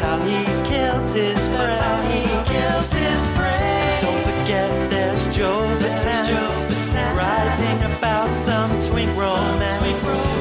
[0.00, 1.52] That's how he kills his friends.
[1.52, 4.02] That's how he kills his friends.
[4.02, 9.76] Don't forget there's Joe Betance, writing about some twink romance.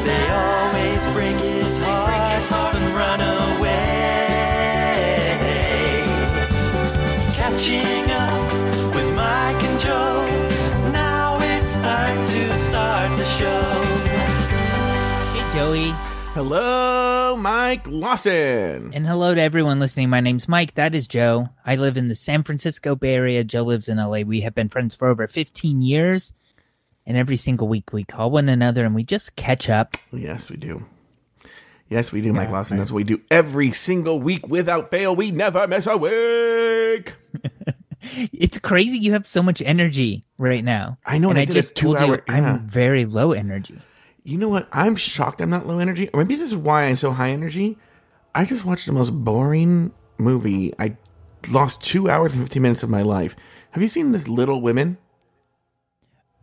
[0.05, 3.68] They always break his heart and run away.
[7.34, 10.26] Catching up with Mike and Joe.
[10.94, 13.62] Now it's time to start the show.
[15.34, 16.09] Hey, Joey.
[16.39, 18.93] Hello, Mike Lawson.
[18.93, 20.09] And hello to everyone listening.
[20.09, 20.75] My name's Mike.
[20.75, 21.49] That is Joe.
[21.65, 23.43] I live in the San Francisco Bay Area.
[23.43, 24.20] Joe lives in LA.
[24.21, 26.31] We have been friends for over 15 years.
[27.05, 29.98] And every single week we call one another and we just catch up.
[30.13, 30.85] Yes, we do.
[31.90, 32.77] Yes, we do, Mike Lawson.
[32.77, 35.13] That's what we do every single week without fail.
[35.13, 37.15] We never miss a week.
[38.31, 40.98] It's crazy you have so much energy right now.
[41.05, 42.20] I know, and I did a just told you yeah.
[42.29, 43.77] I'm very low energy.
[44.23, 44.67] You know what?
[44.71, 46.09] I'm shocked I'm not low energy.
[46.13, 47.77] Or maybe this is why I'm so high energy.
[48.35, 50.73] I just watched the most boring movie.
[50.77, 50.98] I
[51.49, 53.35] lost two hours and 15 minutes of my life.
[53.71, 54.97] Have you seen this Little Women?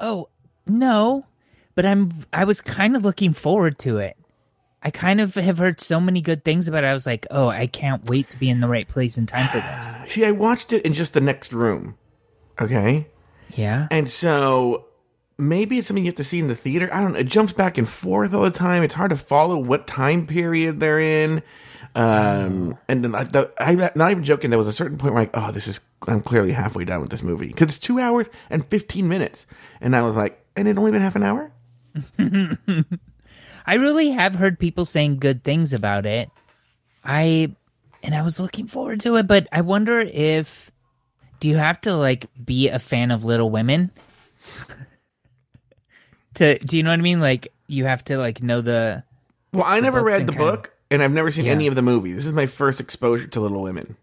[0.00, 0.28] Oh,
[0.66, 1.27] no.
[1.74, 4.16] But I'm I was kind of looking forward to it.
[4.82, 6.86] I kind of have heard so many good things about it.
[6.86, 9.48] I was like, "Oh, I can't wait to be in the right place in time
[9.48, 11.98] for this." See, I watched it in just the next room.
[12.58, 13.08] Okay.
[13.54, 13.88] Yeah.
[13.91, 14.86] And so
[15.39, 16.89] maybe it's something you have to see in the theater.
[16.92, 17.19] I don't know.
[17.19, 18.83] It jumps back and forth all the time.
[18.83, 21.43] It's hard to follow what time period they're in.
[21.95, 24.51] Um, and then I, the, I'm not even joking.
[24.51, 27.11] There was a certain point where like, oh, this is, I'm clearly halfway done with
[27.11, 29.47] this movie because it's two hours and 15 minutes.
[29.81, 31.53] And I was like, and it only been half an hour?
[33.66, 36.31] I really have heard people saying good things about it.
[37.05, 37.55] I
[38.03, 40.71] and I was looking forward to it, but I wonder if
[41.41, 43.91] do you have to like be a fan of Little Women?
[46.36, 47.20] to do you know what I mean?
[47.20, 49.02] Like you have to like know the
[49.52, 51.52] Well, I never read the kind of- book and I've never seen Yeah.
[51.52, 52.14] any of the movies.
[52.16, 53.97] This is my first exposure to Little Women.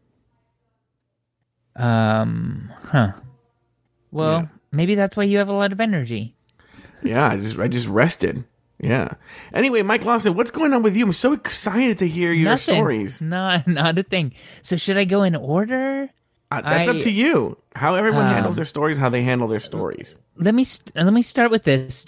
[1.76, 3.14] um huh.
[4.12, 4.48] Well, Yeah.
[4.72, 6.36] maybe that's why you have a lot of energy.
[7.02, 8.44] Yeah, I just, I just rested.
[8.80, 9.14] Yeah.
[9.54, 11.06] Anyway, Mike Lawson, what's going on with you?
[11.06, 12.76] I'm so excited to hear your Nothing.
[12.76, 13.22] stories.
[13.22, 14.34] Not not a thing.
[14.62, 16.10] So should I go in order?
[16.52, 17.58] Uh, that's I- up to you.
[17.76, 20.16] How everyone Um, handles their stories, how they handle their stories.
[20.38, 22.06] let me st- let me start with this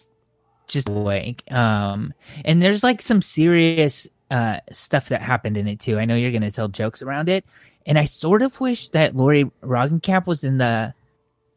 [0.67, 5.99] just like um and there's like some serious uh stuff that happened in it too.
[5.99, 7.45] I know you're gonna tell jokes around it.
[7.85, 10.93] And i sort of wish that lori roggenkamp was in the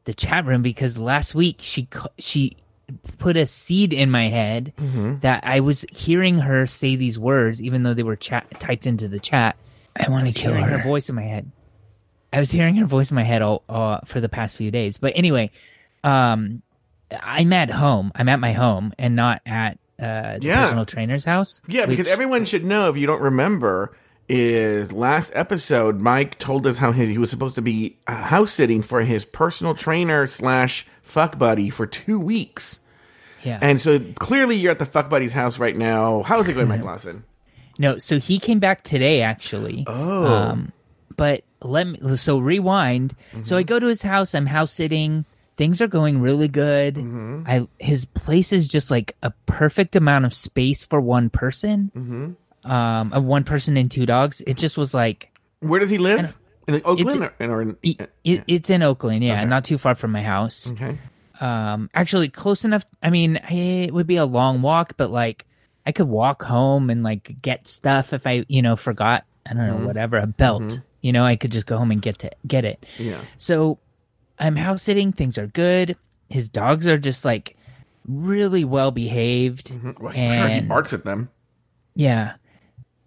[0.05, 2.57] the chat room because last week she she
[3.19, 4.73] put a seed in my head
[5.23, 9.09] that i was hearing her say these words even though they were chat typed into
[9.09, 9.57] the chat.
[9.97, 10.61] I want to kill her.
[10.61, 10.83] her.
[10.83, 11.51] voice in my head.
[12.33, 14.99] I was hearing her voice in my head all uh, for the past few days.
[14.99, 15.51] But anyway,
[16.05, 16.63] um,
[17.11, 18.13] I'm at home.
[18.15, 20.63] I'm at my home and not at uh, the Yeah.
[20.65, 21.61] personal trainer's house.
[21.67, 23.93] Yeah, because everyone should know if you don't remember.
[24.31, 28.83] Is last episode Mike told us how he, was supposed to be uh, house sitting
[28.83, 32.81] for his personal trainer slash fuck buddy for two weeks,
[33.43, 33.59] yeah.
[33.63, 36.23] and so clearly you're at the fuck buddy's house right now.
[36.25, 37.25] How's it going, Mike Lawson?
[37.79, 39.85] no, so he came back today actually.
[39.87, 40.73] Oh, Um,
[41.17, 43.17] but let me so rewind.
[43.45, 44.35] So I go to his house.
[44.35, 45.25] I'm house sitting.
[45.59, 46.97] Things are going really good.
[47.47, 51.91] I his place is just like a perfect amount of space for one person.
[51.95, 52.71] Mm-hmm.
[52.71, 54.41] Um, a one person and two dogs.
[54.47, 55.31] It just was like
[55.61, 56.37] where does he live?
[56.67, 59.25] In like, Oakland or, or in, it, it, it's in Oakland.
[59.25, 59.47] Yeah, Okay.
[59.47, 60.71] not too far from my house.
[60.73, 60.97] okay.
[61.41, 62.85] Um, actually close enough.
[63.03, 65.45] I mean, it would be a long walk, but like
[65.87, 69.25] I could walk home and like get stuff if I, you know, forgot.
[69.45, 70.79] I don't know, whatever a belt.
[71.01, 72.85] You know, I could just go home and get to get it.
[72.99, 73.21] Yeah.
[73.39, 73.79] So
[74.39, 75.13] I'm house sitting.
[75.13, 75.97] Things are good.
[76.29, 77.57] His dogs are just like
[78.07, 79.73] really well behaved.
[80.01, 81.31] Well, I'm sure he barks at them.
[81.95, 82.35] Yeah.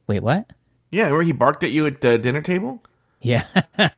[0.07, 0.51] Wait, what?
[0.91, 2.83] Yeah, where he barked at you at the dinner table.
[3.21, 3.45] Yeah.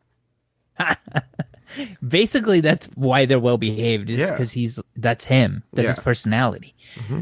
[2.08, 4.32] Basically, that's why they're well behaved, is Yeah.
[4.32, 5.64] because he's that's him.
[5.74, 6.04] That's his Yeah.
[6.04, 6.76] personality.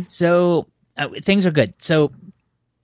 [0.10, 0.68] So
[0.98, 1.74] uh, things are good.
[1.78, 2.12] So,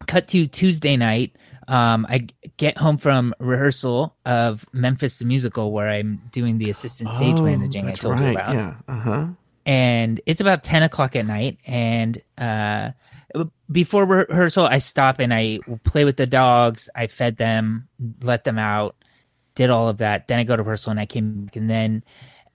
[0.07, 1.35] cut to Tuesday night.
[1.67, 2.27] Um, I
[2.57, 7.87] get home from rehearsal of Memphis the musical, where I'm doing the assistant stage managing.
[7.87, 8.25] I Oh, told right.
[8.27, 8.75] you about Yeah.
[8.87, 9.27] Uh huh.
[9.65, 12.91] and it's about 10 o'clock at night and uh
[13.69, 17.87] before rehearsal i stop and i play with the dogs i fed them
[18.23, 18.95] let them out
[19.55, 22.01] did all of that then i go to rehearsal and i came back and then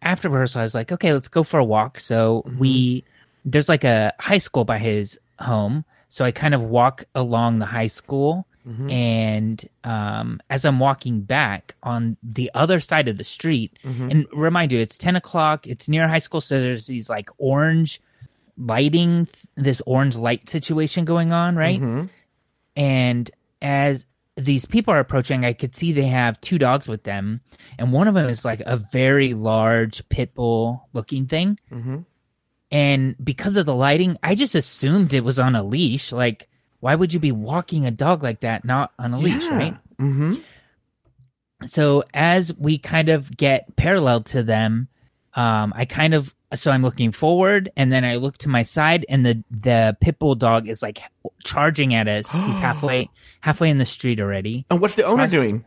[0.01, 3.05] after rehearsal i was like okay let's go for a walk so we
[3.45, 7.67] there's like a high school by his home so i kind of walk along the
[7.67, 8.47] high school
[8.91, 13.79] and um, as I'm walking back on the other side of the street,
[14.11, 18.01] and remind you, it's 10 o'clock, it's near high school, so there's these like orange
[18.57, 19.27] lighting,
[19.57, 21.81] this orange light situation going on, right?
[22.77, 23.31] And
[23.61, 24.05] as
[24.37, 27.41] these people are approaching, I could see they have two dogs with them,
[27.79, 31.59] and one of them is like a very large pit bull looking thing.
[31.71, 31.99] Mm-hmm.
[32.71, 36.11] And because of the lighting, I just assumed it was on a leash.
[36.11, 36.49] Like,
[36.83, 39.57] why would you be walking a dog like that, not on a leash, Yeah.
[39.57, 39.77] right?
[40.01, 40.35] Mm-hmm.
[41.65, 44.89] so as we kind of get parallel to them
[45.35, 49.07] um i kind of so i'm looking forward and then i look to my side
[49.09, 50.99] and the the pit bull dog is like
[51.45, 53.09] charging at us he's halfway
[53.41, 55.65] halfway in the street already And what's the owner doing?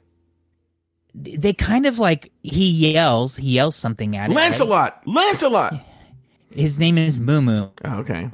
[1.14, 4.50] they kind of like he yells he yells something at it right?
[4.50, 5.02] Lancelot.
[5.08, 5.80] Lancelot.
[6.52, 8.30] his name is moo moo Oh, okay.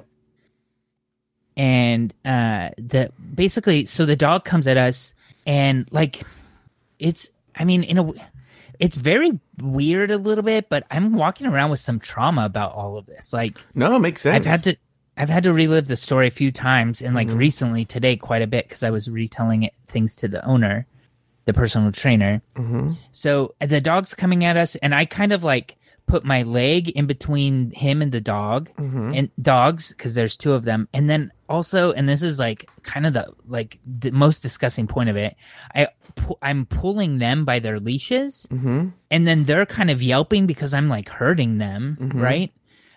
[1.61, 5.13] And uh the basically so the dog comes at us
[5.45, 6.23] and like
[6.97, 8.11] it's i mean in a
[8.79, 12.97] it's very weird a little bit but i'm walking around with some trauma about all
[12.97, 14.35] of this like No, it makes sense.
[14.37, 14.75] i've had to
[15.17, 17.37] i've had to relive the story a few times and like Mm-hmm.
[17.47, 20.87] recently today quite a bit because i was retelling it things to the owner
[21.45, 22.93] the personal trainer Mm-hmm.
[23.11, 27.05] so the dog's coming at us and i kind of like put my leg in
[27.07, 29.13] between him and the dog Mm-hmm.
[29.17, 33.05] and dogs because there's two of them and then also and this is like kind
[33.05, 35.35] of the like the most disgusting point of it
[35.75, 38.87] i pu- i'm pulling them by their leashes Mm-hmm.
[39.11, 42.19] and then they're kind of yelping because i'm like hurting them Mm-hmm.
[42.21, 42.51] right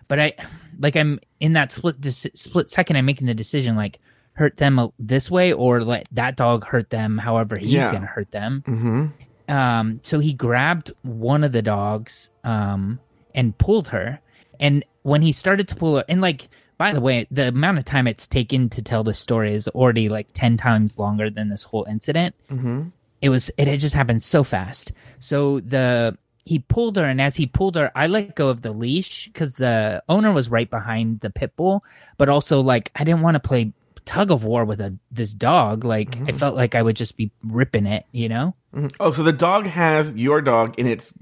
[0.09, 0.33] but i
[0.79, 3.99] like i'm in that split dec- split second i'm making the decision like
[4.35, 7.93] hurt them this way or let that dog hurt them however he's Yeah.
[7.93, 9.53] gonna hurt them Mm-hmm.
[9.55, 12.99] um so he grabbed one of the dogs um
[13.35, 14.21] and pulled her
[14.61, 16.49] and when he started to pull her and like
[16.79, 20.09] by the way the amount of time it's taken to tell this story is already
[20.09, 22.35] like 10 times longer than this whole incident.
[22.51, 22.89] Mm-hmm.
[23.23, 24.93] it was it had just happened so fast.
[25.19, 28.71] So the he pulled her and as he pulled her i let go of the
[28.71, 31.83] leash because the owner was right behind the pit bull
[32.19, 33.73] but also like i didn't want to play
[34.05, 35.85] tug of war with a this dog.
[35.85, 38.55] Like i felt like i would just be ripping it you know?
[39.01, 41.15] Oh, so the dog has your dog in its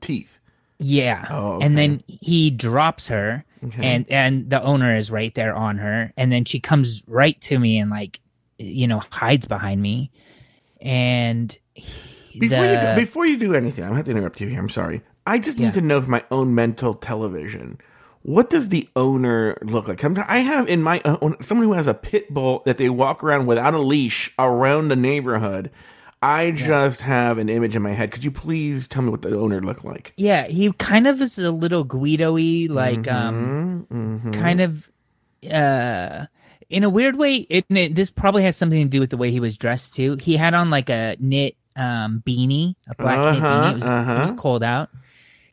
[0.00, 0.38] teeth.
[0.78, 1.26] Yeah.
[1.30, 3.82] Oh, And then he drops her Okay.
[3.84, 7.58] and and the owner is right there on her and then she comes right to
[7.58, 8.20] me and like
[8.58, 10.10] you know hides behind me
[10.80, 11.56] and
[12.38, 14.58] Before you do, before you do anything, I'm gonna have to interrupt you here.
[14.58, 15.02] I'm sorry.
[15.26, 15.70] I just need Yeah.
[15.72, 17.78] to know for my own mental television.
[18.22, 20.00] What does the owner look like?
[20.00, 22.88] Sometimes I have in my uh, own someone who has a pit bull that they
[22.90, 25.70] walk around without a leash around the neighborhood.
[26.24, 28.10] I just have an image in my head.
[28.10, 30.12] Could you please tell me what the owner looked like?
[30.16, 34.30] yeah, he kind of is a little Guido-y like um Mm-hmm.
[34.32, 34.88] kind of
[35.50, 36.26] uh
[36.70, 39.30] in a weird way it, it this probably has something to do with the way
[39.30, 40.16] he was dressed too.
[40.20, 43.70] He had on like a knit um beanie, a black knit Uh-huh, beanie.
[43.72, 44.34] It was, it was uh-huh.
[44.36, 44.88] cold out.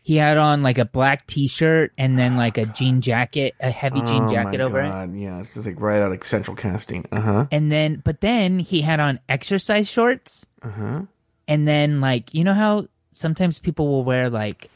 [0.03, 4.01] He had on like a black t-shirt and then like a jean jacket, a heavy
[4.01, 5.19] jean oh jacket my over it.
[5.19, 7.06] Yeah, it's just like right out of central casting.
[7.12, 7.45] Uh huh.
[7.51, 11.02] And then but then he had on exercise shorts Uh huh.
[11.48, 14.69] and then like you know how sometimes people will wear like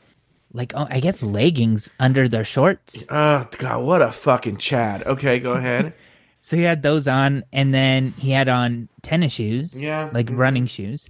[0.54, 3.06] like oh, I guess leggings under their shorts.
[3.10, 5.04] Oh God, what a fucking Chad.
[5.06, 5.94] Okay, go ahead.
[6.46, 10.12] So he had those on, and then he had on tennis shoes, Yeah.
[10.14, 10.38] like Mhm.
[10.38, 11.08] running shoes.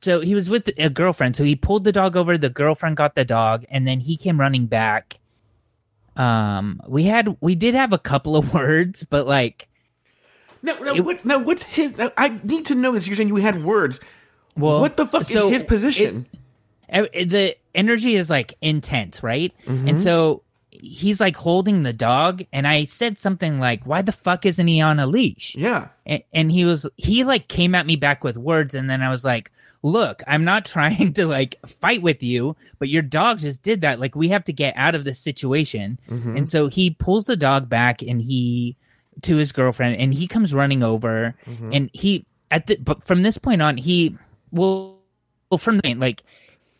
[0.00, 1.36] So he was with a girlfriend.
[1.36, 2.36] So he pulled the dog over.
[2.36, 5.20] The girlfriend got the dog, and then he came running back.
[6.16, 9.68] Um, we had we did have a couple of words, but like,
[10.64, 11.38] No, no, what, no.
[11.38, 11.94] What's his?
[12.16, 13.06] I need to know this.
[13.06, 14.00] You're saying you had words.
[14.56, 16.26] well, what the fuck so is his position?
[16.88, 19.52] ev- the energy is like intense, right?
[19.66, 19.88] Mm-hmm.
[19.88, 24.46] And so he's like holding the dog, and I said something like, "Why the fuck
[24.46, 25.88] isn't he on a leash?" yeah.
[26.06, 29.08] and, and he was he like came at me back with words and then i
[29.10, 29.50] was like
[29.82, 34.00] look i'm not trying to like fight with you but your dog just did that
[34.00, 36.36] like we have to get out of this situation Mm-hmm.
[36.38, 38.76] and so he pulls the dog back and he
[39.22, 41.70] to his girlfriend and he comes running over Mm-hmm.
[41.72, 44.16] and he at the but from this point on he
[44.50, 44.98] well
[45.50, 46.22] well from the like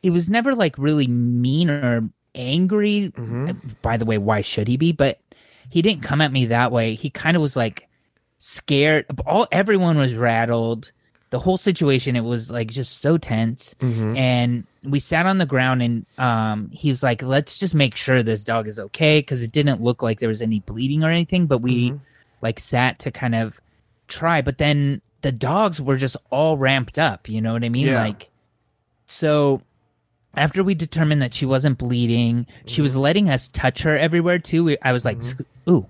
[0.03, 3.51] he was never like really mean or angry Mm-hmm.
[3.83, 5.19] by the way why should he be but
[5.71, 7.89] he didn't come at me that way he kind of was like
[8.39, 10.93] scared all everyone was rattled
[11.31, 14.17] the whole situation it was like just so tense Mm-hmm.
[14.17, 18.23] and we sat on the ground and um he was like let's just make sure
[18.23, 21.47] this dog is okay because it didn't look like there was any bleeding or anything
[21.47, 21.97] but we Mm-hmm.
[22.43, 23.61] Like sat to kind of
[24.09, 27.87] try but then the dogs were just all ramped up you know what i mean
[27.87, 28.03] Yeah.
[28.03, 28.29] like
[29.07, 29.63] so
[30.37, 33.01] after we determined that she wasn't bleeding she was mm-hmm.
[33.01, 35.43] letting us touch her everywhere too we, i was like mm-hmm.
[35.43, 35.87] "Sc- ooh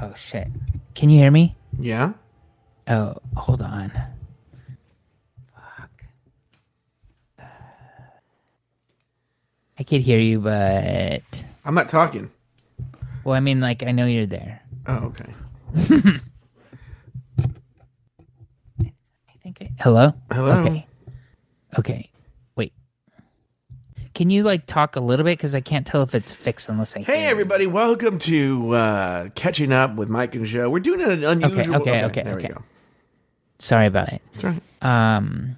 [0.00, 0.48] oh shit
[0.94, 2.12] can you hear me Yeah.
[2.88, 3.92] Oh, hold on.
[5.54, 6.04] Fuck.
[7.38, 7.44] Uh,
[9.78, 11.22] I could hear you, but
[11.64, 12.30] I'm not talking.
[13.24, 14.60] well, I mean, like I know you're there.
[14.86, 15.32] Oh, okay.
[15.74, 16.20] I
[19.42, 20.12] think I, Hello?
[20.30, 20.52] Hello.
[20.60, 20.86] Okay.
[21.78, 22.10] Okay.
[22.56, 22.72] Wait.
[24.14, 26.94] Can you like talk a little bit because I can't tell if it's fixed unless
[26.96, 27.00] I.
[27.00, 30.68] Hey hear everybody, welcome to uh catching up with Mike and Joe.
[30.68, 31.76] We're doing an unusual.
[31.76, 32.48] okay, okay, there okay.
[32.48, 32.62] we go.
[33.58, 34.20] Sorry about it.
[34.32, 34.62] That's right.
[34.82, 35.56] Um,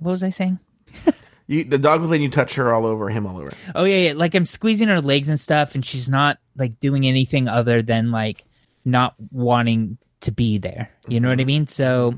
[0.00, 0.58] what was I saying?
[1.46, 3.52] You, the dog was letting you touch her all over, him all over.
[3.74, 4.12] Oh yeah, yeah.
[4.14, 8.10] Like I'm squeezing her legs and stuff, and she's not like doing anything other than
[8.10, 8.46] like
[8.84, 10.90] not wanting to be there.
[11.08, 11.66] You know what I mean?
[11.66, 12.14] So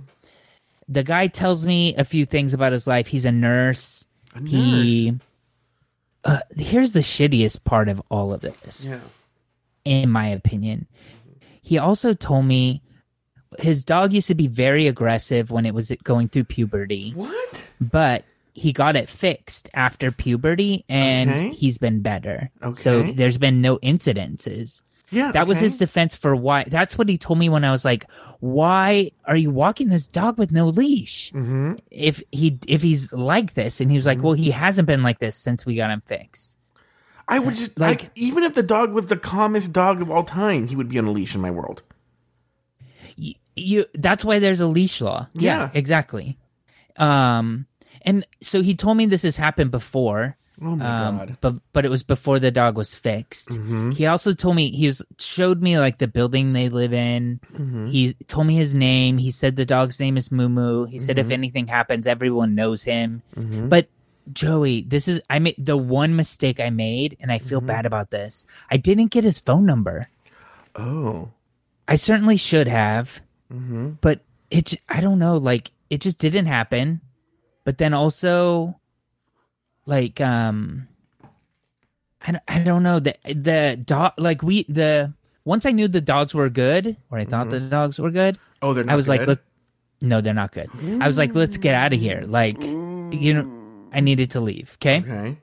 [0.88, 3.06] the guy tells me a few things about his life.
[3.06, 4.06] He's a nurse.
[4.34, 4.50] A nurse.
[4.50, 5.12] He.
[6.24, 8.84] Uh, here's the shittiest part of all of this.
[8.84, 8.98] Yeah.
[9.84, 10.86] in my opinion.
[11.62, 12.82] He also told me
[13.60, 17.64] his dog used to be very aggressive when it was going through puberty, What?
[17.80, 21.50] but he got it fixed after puberty and Okay.
[21.50, 22.50] he's been better.
[22.62, 22.80] Okay.
[22.80, 24.80] So there's been no incidences.
[25.10, 25.30] Yeah.
[25.32, 26.64] That was his defense for why.
[26.66, 28.06] That's what he told me when I was like,
[28.40, 31.74] "Why are you walking this dog with no leash?" Mm-hmm.
[31.90, 35.18] If he if he's like this, and he was like, "Well, he hasn't been like
[35.20, 36.56] this since we got him fixed."
[37.28, 40.22] I would just Like- like even if the dog was the calmest dog of all
[40.24, 41.82] time, he would be on a leash in my world.
[43.18, 45.70] y- you that's why there's a leash law yeah, Yeah.
[45.72, 46.38] exactly
[46.98, 47.66] um
[48.02, 51.36] and so he told me this has happened before Oh my um god.
[51.40, 53.90] but but it was before the dog was fixed Mm-hmm.
[53.92, 57.88] he also told me he was showed me like the building they live in Mm-hmm.
[57.88, 61.26] he told me his name he said the dog's name is moo he said Mm-hmm.
[61.26, 63.20] if anything happens everyone knows him
[63.68, 63.88] but
[64.32, 67.66] joey this is i made the one mistake i made and i feel Mm-hmm.
[67.76, 70.04] bad about this i didn't get his phone number
[70.74, 71.30] Oh.
[71.88, 73.20] I certainly should have,
[73.52, 74.02] Mm-hmm.
[74.02, 74.20] but
[74.50, 74.74] it.
[74.88, 75.36] I don't know.
[75.38, 77.00] Like it just didn't happen.
[77.64, 78.74] But then also,
[79.86, 80.88] like um,
[82.20, 84.12] I don't, I don't know the the dog.
[84.18, 85.12] Like we the
[85.44, 88.38] once I knew the dogs were good, or I thought the dogs were good.
[88.62, 89.28] Oh, they're not I was like, good?
[89.28, 89.38] Let,
[90.00, 90.68] no, they're not good.
[91.00, 92.24] I was like, let's get out of here.
[92.26, 94.76] Like, you know, I needed to leave.
[94.80, 94.98] Okay.
[94.98, 95.38] Okay.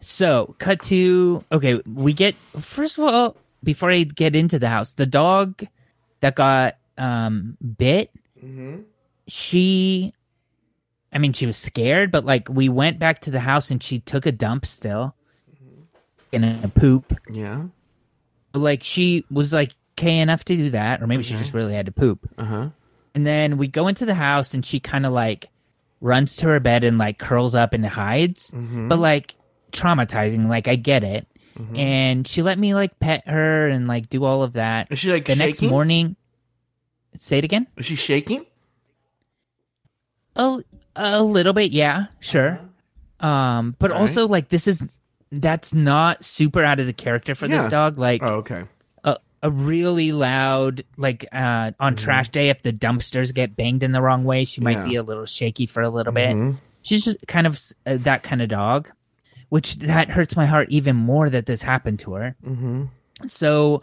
[0.00, 1.80] So, cut to okay.
[1.86, 5.66] We get first of all before I get into the house, the dog
[6.20, 8.10] that got um bit.
[9.26, 10.12] She,
[11.14, 14.00] I mean, she was scared, but like we went back to the house and she
[14.00, 15.14] took a dump still,
[16.32, 17.16] in a poop.
[17.30, 17.66] Yeah.
[18.52, 21.86] Like she was like okay enough to do that, or maybe she just really had
[21.86, 22.28] to poop.
[22.36, 22.68] Uh huh.
[23.14, 25.48] And then we go into the house and she kind of like
[26.00, 28.52] runs to her bed and like curls up and hides.
[28.52, 29.36] But like
[29.70, 31.28] traumatizing, like I get it.
[31.76, 34.88] And she let me like pet her and like do all of that.
[34.90, 36.16] Is she like the next morning,
[37.14, 37.68] say it again.
[37.76, 38.44] Is she shaking?
[40.34, 40.64] Oh,
[40.96, 42.60] a little bit, yeah, sure.
[43.20, 44.00] Um, but Alright.
[44.02, 44.98] also like this is
[45.32, 47.58] that's not super out of the character for Yeah.
[47.62, 47.98] this dog.
[47.98, 48.64] Like Oh, okay.
[49.02, 53.92] a, a really loud like uh on trash day if the dumpsters get banged in
[53.92, 54.86] the wrong way she might Mm-hmm.
[54.86, 54.90] Yeah.
[54.90, 56.58] be a little shaky for a little bit Mhm.
[56.82, 58.90] she's just kind of uh, that kind of dog
[59.48, 62.84] which that hurts my heart even more that this happened to her Mm-hmm.
[63.26, 63.80] so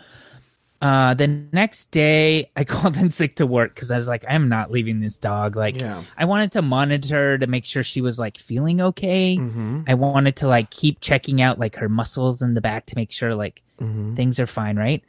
[0.82, 4.50] uh the next day i called in sick to work because i was like i'm
[4.50, 6.02] not leaving this dog like Yeah.
[6.18, 9.82] i wanted to monitor to make sure she was like feeling okay Mm-hmm.
[9.88, 13.12] i wanted to like keep checking out like her muscles in the back to make
[13.12, 14.14] sure like Mm-hmm.
[14.16, 15.04] things are fine right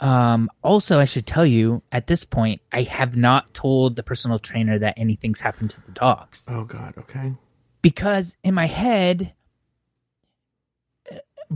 [0.00, 4.38] um also i should tell you at this point i have not told the personal
[4.38, 6.94] trainer that anything's happened to the dogs Oh God.
[6.98, 7.34] Okay.
[7.82, 9.32] because in my head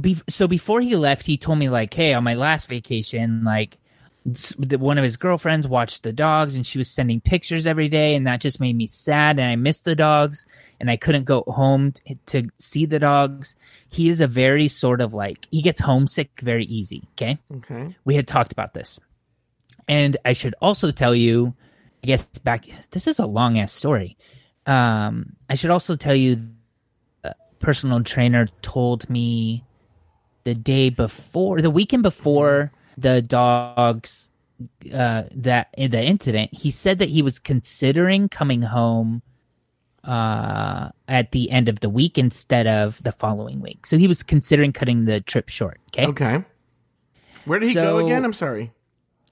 [0.01, 3.79] be- so before he left he told me like hey on my last vacation like
[4.79, 8.27] one of his girlfriends watched the dogs and she was sending pictures every day and
[8.27, 10.47] that just made me sad and i missed the dogs
[10.81, 13.55] and i couldn't go home t- to see the dogs
[13.91, 17.95] he is a very sort of like he gets homesick very easy okay Okay.
[18.05, 18.99] we had talked about this.
[19.87, 21.53] And I should also tell you,
[22.03, 24.17] I guess back this is a long ass story.
[24.67, 26.41] Um I should also tell you
[27.23, 29.63] the personal trainer told me
[30.45, 34.29] the day before the weekend before the dogs
[34.93, 39.23] uh that in the incident, he said that he was considering coming home
[40.05, 43.87] uh at the end of the week instead of the following week.
[43.87, 46.07] So he was considering cutting the trip short, okay?
[46.07, 46.45] Okay.
[47.45, 48.25] Where did he go again?
[48.25, 48.73] I'm sorry.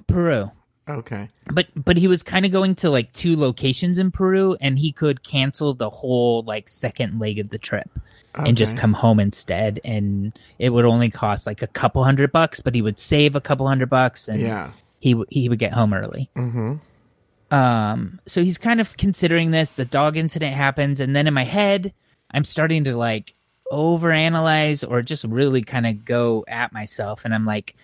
[0.07, 0.51] Peru.
[0.89, 1.29] Okay.
[1.53, 4.91] but but he was kind of going to like two locations in Peru and he
[4.93, 7.89] could cancel the whole like second leg of the trip
[8.35, 12.61] and just come home instead and it would only cost like a couple hundred bucks
[12.61, 14.71] but he would save a couple hundred bucks and Yeah.
[15.01, 17.55] he he would get home early Mm-hmm.
[17.55, 21.45] um so he's kind of considering this the dog incident happens and then in my
[21.45, 21.93] head
[22.31, 23.35] i'm starting to like
[23.71, 27.77] overanalyze or just really kind of go at myself and i'm like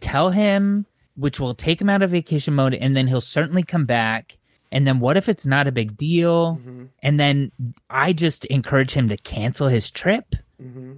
[0.00, 0.84] tell him
[1.18, 4.38] which will take him out of vacation mode and then he'll certainly come back
[4.70, 6.56] And then what if it's not a big deal?
[6.56, 6.84] Mm-hmm.
[7.02, 7.52] And then
[7.88, 10.34] I just encourage him to cancel his trip.
[10.62, 10.92] Mm-hmm.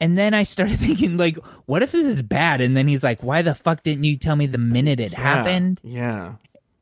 [0.00, 2.60] And then I started thinking, like, what if this is bad?
[2.60, 5.80] And then he's like, why the fuck didn't you tell me the minute it happened?
[5.82, 6.34] Yeah.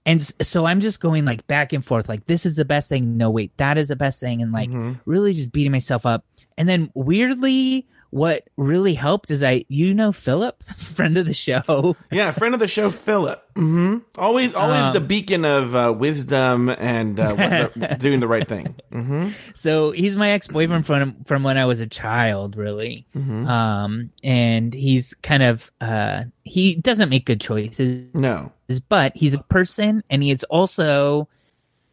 [0.07, 3.17] And so I'm just going like back and forth, like, this is the best thing.
[3.17, 4.41] No, wait, that is the best thing.
[4.43, 4.93] And like, Mm-hmm.
[5.05, 6.25] really just beating myself up.
[6.57, 11.95] And then weirdly, what really helped is I, you know, Philip, friend of the show.
[12.11, 13.43] Yeah, friend of the show, Philip.
[13.55, 18.49] hmm Always, always Um, the beacon of uh, wisdom and uh, the- doing the right
[18.49, 18.75] thing.
[18.91, 23.07] hmm So he's my ex boyfriend from from when I was a child, really.
[23.15, 28.53] Um, and he's kind of uh, he doesn't make good choices, No.
[28.89, 31.29] but he's a person, and he is also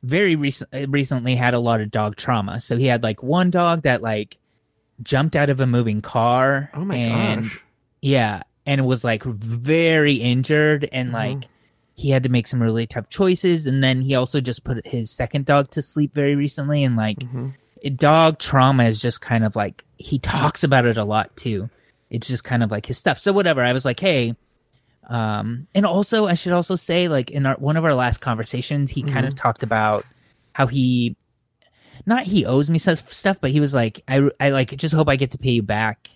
[0.03, 2.60] very recent recently had a lot of dog trauma.
[2.60, 4.38] So he had like one dog that like
[5.03, 6.69] jumped out of a moving car.
[6.73, 7.63] Oh my and, gosh.
[8.01, 11.15] Yeah, and was like very injured, and Mm-hmm.
[11.15, 11.49] like
[11.93, 13.67] he had to make some really tough choices.
[13.67, 17.19] And then he also just put his second dog to sleep very recently, and like
[17.19, 17.95] Mm-hmm.
[17.95, 21.69] dog trauma is just kind of like he talks about it a lot too.
[22.09, 23.19] It's just kind of like his stuff.
[23.19, 23.61] So whatever.
[23.63, 24.35] I was like, hey,
[25.09, 28.91] um, and also I should also say like in our one of our last conversations,
[28.91, 30.05] he kind of talked about
[30.53, 31.15] how he
[32.05, 35.09] not he owes me some stuff, but he was like, I I like just hope
[35.09, 36.09] I get to pay you back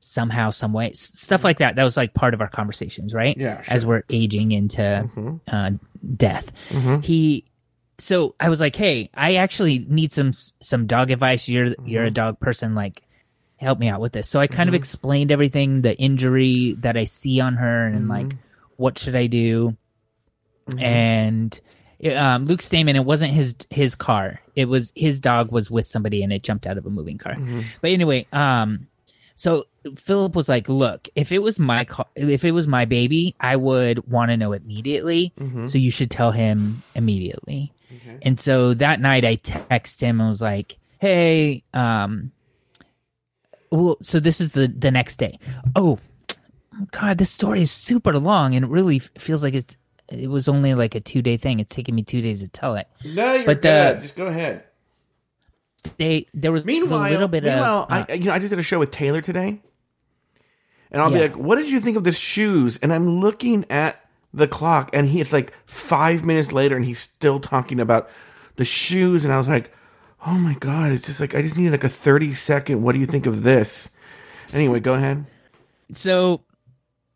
[0.00, 1.76] somehow, some way, S- stuff like that.
[1.76, 3.36] That was like part of our conversations, right?
[3.36, 5.36] Yeah, As we're aging into mm-hmm.
[5.48, 5.70] uh,
[6.16, 7.00] death, mm-hmm.
[7.00, 7.46] he.
[7.98, 11.48] So I was like, "Hey, I actually need some some dog advice.
[11.48, 11.86] You're mm-hmm.
[11.86, 12.74] you're a dog person.
[12.74, 13.02] Like,
[13.56, 17.04] help me out with this." So I kind of explained everything, the injury that I
[17.04, 18.34] see on her, and like,
[18.76, 19.76] what should I do?
[20.78, 21.58] And
[22.16, 24.40] um, Luke Stamen, it wasn't his his car.
[24.56, 27.34] It was his dog was with somebody, and it jumped out of a moving car.
[27.80, 28.86] But anyway, um,
[29.36, 29.64] so
[29.96, 33.56] Philip was like, "Look, if it was my car, if it was my baby, I
[33.56, 35.32] would want to know immediately.
[35.66, 37.72] So you should tell him immediately."
[38.22, 42.32] And so that night, I text him and was like, "Hey, um,
[43.70, 45.38] well, so this is the the next day.
[45.74, 45.98] Oh,
[46.90, 49.76] God, this story is super long, and it really feels like it's
[50.08, 51.60] it was only like a two day thing.
[51.60, 52.86] It's taken me two days to tell it.
[53.04, 54.02] No, you're But the- good.
[54.02, 54.64] Just go ahead.
[55.98, 58.38] They there was, was Meanwhile, a little bit meanwhile, of uh, I you know I
[58.38, 59.60] just did a show with Taylor today,
[60.90, 64.00] and I'll be like, "What did you think of the shoes?" And I'm looking at
[64.32, 68.08] the clock, and he it's like five minutes later, and he's still talking about
[68.56, 69.72] the shoes, and I was like,
[70.26, 72.82] "Oh my god!" It's just like I just needed like a thirty second.
[72.82, 73.90] What do you think of this?
[74.54, 75.26] Anyway, go ahead.
[75.94, 76.40] so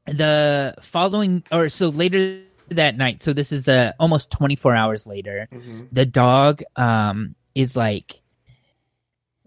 [0.06, 3.22] the following or so later that night.
[3.22, 5.48] So this is uh, almost 24 hours later.
[5.92, 8.20] The dog um is like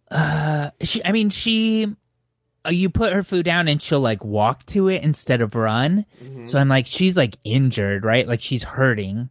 [0.10, 1.88] uh she i mean she
[2.66, 6.06] uh, you put her food down and she'll like walk to it instead of run.
[6.44, 8.28] So i'm like she's like injured right?
[8.28, 9.30] Like she's hurting.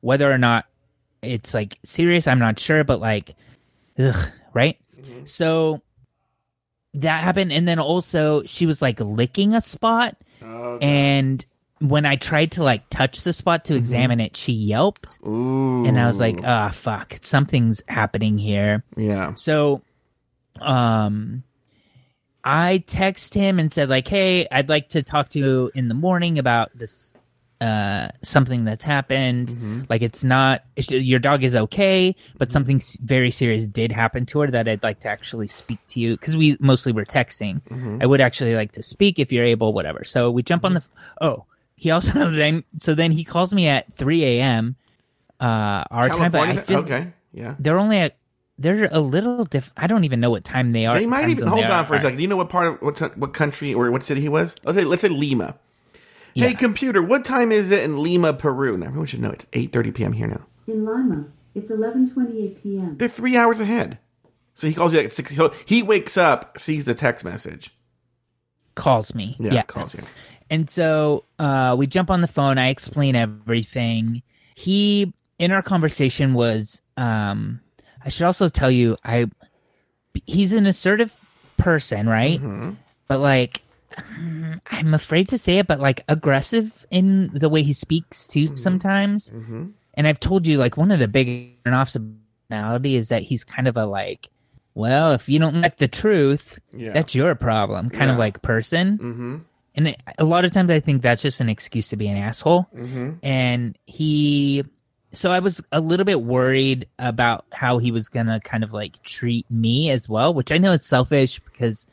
[0.00, 0.66] Whether or not
[1.22, 3.34] it's like serious i'm not sure but like
[3.98, 4.78] ugh, right?
[5.24, 5.82] So
[6.94, 7.52] that happened.
[7.52, 10.16] And then also she was like licking a spot
[10.82, 11.44] and
[11.80, 15.18] when i tried to like touch the spot to examine it she yelped.
[15.26, 18.84] Ooh, and i was like ah fuck something's happening here.
[18.96, 19.82] Yeah, so
[20.60, 21.42] um
[22.44, 25.94] i text him and said like hey i'd like to talk to you in the
[25.94, 27.12] morning about this
[27.60, 29.86] uh something that's happened.
[29.90, 34.40] Like it's not it's- your dog is okay but something very serious did happen to
[34.40, 36.16] her that i'd like to actually speak to you.
[36.16, 37.60] Because we mostly were texting.
[38.02, 40.04] I would actually like to speak if you're able whatever.
[40.04, 40.82] So we jump on the
[41.20, 41.44] oh
[41.80, 44.76] he also then so then he calls me at 3 a.m
[45.40, 47.54] uh our time but I feel, okay, yeah.
[47.58, 48.16] they're only at
[48.58, 49.72] they're a little different.
[49.78, 50.92] I don't even know what time they are.
[50.92, 51.84] They might even hold they on are.
[51.86, 52.16] for a second.
[52.18, 54.54] Do you know what part of what what country or what city he was?
[54.62, 55.56] Let's say let's say Lima.
[56.34, 56.48] Yeah.
[56.48, 58.76] Hey, computer, what time is it in Lima, Peru?
[58.76, 60.12] Now everyone should know it's eight thirty p.m.
[60.12, 60.46] here now.
[60.66, 62.96] In Lima, it's 11:28 p.m.
[62.98, 63.98] They're three hours ahead.
[64.54, 65.34] So he calls you at six.
[65.34, 67.74] so He wakes up, sees the text message.
[68.74, 69.36] calls me.
[69.40, 69.62] Yeah, Yeah.
[69.62, 70.02] calls you.
[70.50, 72.58] And so uh, we jump on the phone.
[72.58, 74.22] I explain everything.
[74.56, 76.82] He, in our conversation, was.
[76.96, 77.60] Um,
[78.04, 79.26] I should also tell you, I.
[80.26, 81.14] He's an assertive
[81.56, 82.40] person, right?
[83.06, 83.62] But like,
[84.70, 89.28] I'm afraid to say it, but like aggressive in the way he speaks too sometimes.
[89.94, 92.04] And I've told you, like, one of the big turn-offs of
[92.48, 94.28] personality is that he's kind of a like,
[94.74, 96.92] well, if you don't like the truth, Yeah.
[96.92, 98.12] that's your problem, kind Yeah.
[98.12, 99.44] of like person.
[99.80, 99.86] Mm-hmm.
[99.86, 102.66] And a lot of times I think that's just an excuse to be an asshole.
[102.74, 103.10] Mm-hmm.
[103.24, 104.64] And he,
[105.12, 108.72] so I was a little bit worried about how he was going to kind of
[108.72, 111.86] like treat me as well, which I know it's selfish because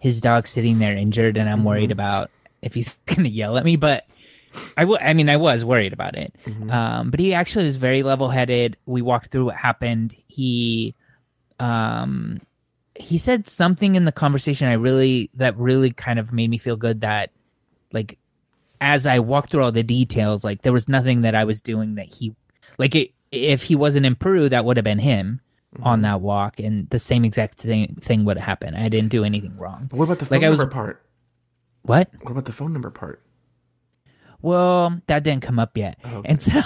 [0.00, 1.92] his dog's sitting there injured and I'm worried Mm-hmm.
[1.92, 2.30] about
[2.62, 3.76] if he's going to yell at me.
[3.76, 4.06] But
[4.76, 6.32] I w- I mean, I was worried about it.
[6.46, 6.70] Mhm.
[6.72, 8.76] Um, but he actually was very level headed.
[8.86, 10.14] We walked through what happened.
[10.28, 10.94] He,
[11.58, 12.40] um,
[12.96, 16.76] he said something in the conversation I really that really kind of made me feel
[16.76, 17.30] good that,
[17.92, 18.18] like,
[18.80, 21.96] as I walked through all the details, like there was nothing that I was doing
[21.96, 22.34] that he,
[22.78, 25.40] like, it, if he wasn't in Peru, that would have been him
[25.82, 28.76] on that walk, and the same exact thing thing would happen.
[28.76, 29.88] I didn't do anything wrong.
[29.90, 31.02] But what about the phone Like, I was- number part?
[31.82, 32.10] What?
[32.22, 33.20] What about the phone number part?
[34.40, 35.98] Well, that didn't come up yet.
[36.04, 36.28] Okay.
[36.28, 36.60] And so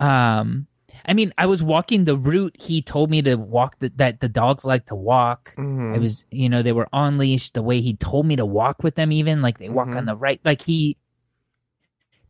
[0.00, 0.66] um
[1.06, 4.28] I mean, I was walking the route he told me to walk the, that the
[4.28, 5.54] dogs like to walk.
[5.56, 5.94] Mhm.
[5.94, 8.82] I was, you know, they were on leash the way he told me to walk
[8.82, 9.96] with them even like they walk Mhm.
[9.96, 10.96] on the right like he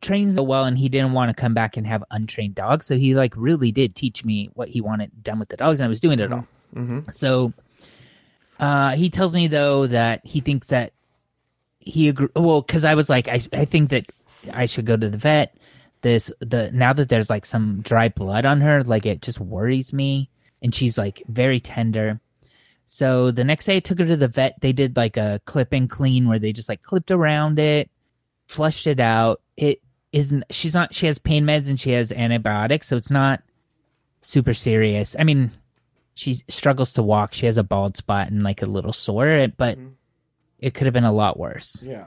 [0.01, 2.87] trains so well and he didn't want to come back and have untrained dogs.
[2.87, 5.87] So he like really did teach me what he wanted done with the dogs and
[5.87, 6.47] I was doing it all.
[6.75, 7.11] Mm-hmm.
[7.13, 7.53] So
[8.61, 10.93] uh, he tells me though that he thinks that
[11.79, 12.29] he agree.
[12.35, 14.07] Well, because I was like, I I think that
[14.53, 15.57] I should go to the vet.
[16.05, 19.91] This the now that there's like some dry blood on her, like it just worries
[19.91, 20.29] me,
[20.61, 22.21] and she's like very tender.
[22.85, 24.61] So the next day I took her to the vet.
[24.61, 27.91] They did like a clip and clean where they just like clipped around it,
[28.47, 29.41] flushed it out.
[29.57, 29.81] It
[30.13, 30.45] isn't.
[30.51, 30.95] She's not.
[30.95, 33.43] She has pain meds and she has antibiotics, so it's not
[34.21, 35.17] super serious.
[35.19, 35.53] I mean,
[36.13, 37.33] she struggles to walk.
[37.33, 39.95] She has a bald spot and like a little sore, but mm-hmm.
[40.59, 41.83] it could have been a lot worse.
[41.83, 42.05] Yeah.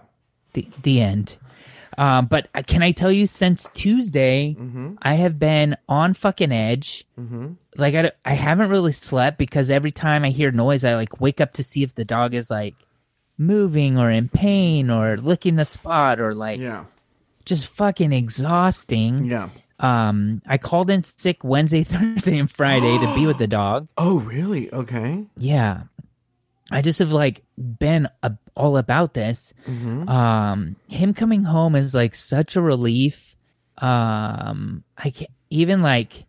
[0.54, 1.36] The the end.
[1.98, 4.96] Um, but can I tell you, since Tuesday, Mm-hmm.
[5.02, 7.06] I have been on fucking edge.
[7.20, 7.54] Mm-hmm.
[7.76, 11.42] Like I, I haven't really slept because every time I hear noise, I like wake
[11.42, 12.76] up to see if the dog is like
[13.38, 16.86] moving or in pain or licking the spot or like Yeah.
[17.46, 19.26] just fucking exhausting.
[19.26, 19.50] Yeah.
[19.80, 23.88] Um, I called in sick Wednesday, Thursday, and Friday to be with the dog.
[23.98, 24.72] Oh, really?
[24.74, 25.26] Okay.
[25.38, 25.84] Yeah.
[26.72, 28.10] I just have like been
[28.56, 29.54] all about this.
[29.68, 30.10] Mm-hmm.
[30.10, 33.36] Um, him coming home is like such a relief.
[33.78, 36.26] Um, I can't even like,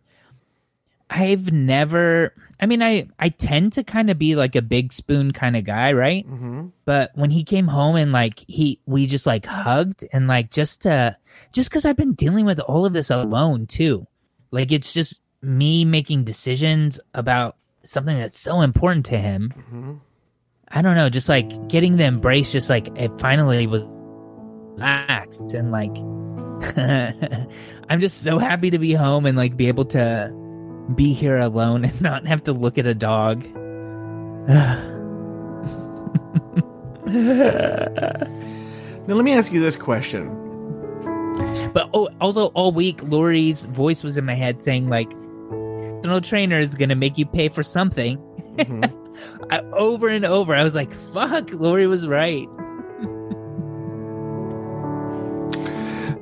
[1.09, 5.31] I've never, I mean, I, I tend to kind of be like a big spoon
[5.31, 6.25] kind of guy, right?
[6.27, 6.67] Mm-hmm.
[6.85, 10.83] But when he came home and like he, we just like hugged and like just
[10.83, 11.17] to,
[11.51, 14.07] just cause I've been dealing with all of this alone too.
[14.51, 19.53] Like it's just me making decisions about something that's so important to him.
[19.57, 19.93] Mm-hmm.
[20.71, 23.83] I don't know, just like getting the embrace, just like it finally was
[24.77, 25.95] relaxed and like
[27.89, 30.31] I'm just so happy to be home and like be able to
[30.95, 33.45] be here alone and not have to look at a dog.
[39.07, 40.35] Now let me ask you this question.
[41.73, 45.09] But oh, also all week, Lori's voice was in my head saying like,
[45.49, 48.17] "Personal trainer is gonna make you pay for something."
[48.57, 48.93] Mhm.
[49.49, 52.47] I, over and over, I was like, "Fuck, Lori was right."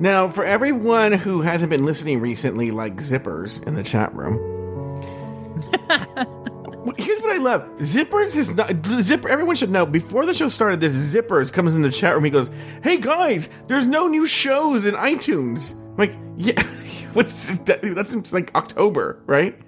[0.00, 4.36] Now, for everyone who hasn't been listening recently, like zippers in the chat room,
[6.98, 9.28] here's what I love: zippers is not zipper.
[9.28, 10.80] Everyone should know before the show started.
[10.80, 12.24] This zippers comes in the chat room.
[12.24, 12.50] He goes,
[12.82, 16.62] "Hey guys, there's no new shows in iTunes." I'm like, yeah,
[17.12, 17.80] what's that?
[17.82, 19.58] That's like October, right?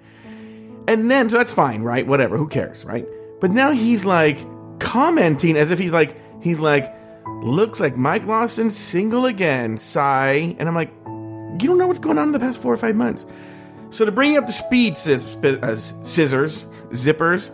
[0.87, 2.07] And then so that's fine, right?
[2.07, 3.05] Whatever, who cares, right?
[3.41, 4.39] But now he's like
[4.79, 6.95] commenting as if he's like he's like
[7.41, 10.55] looks like Mike Lawson's single again, sigh.
[10.59, 12.95] And I'm like, you don't know what's going on in the past four or five
[12.95, 13.25] months.
[13.89, 17.51] So to bring you up to speed, sis, sp- uh, scissors, zippers,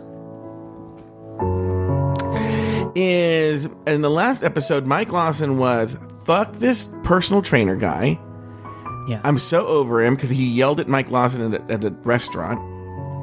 [2.94, 8.18] is in the last episode, Mike Lawson was fuck this personal trainer guy.
[9.08, 11.90] Yeah, I'm so over him because he yelled at Mike Lawson at a, at a
[11.90, 12.60] restaurant.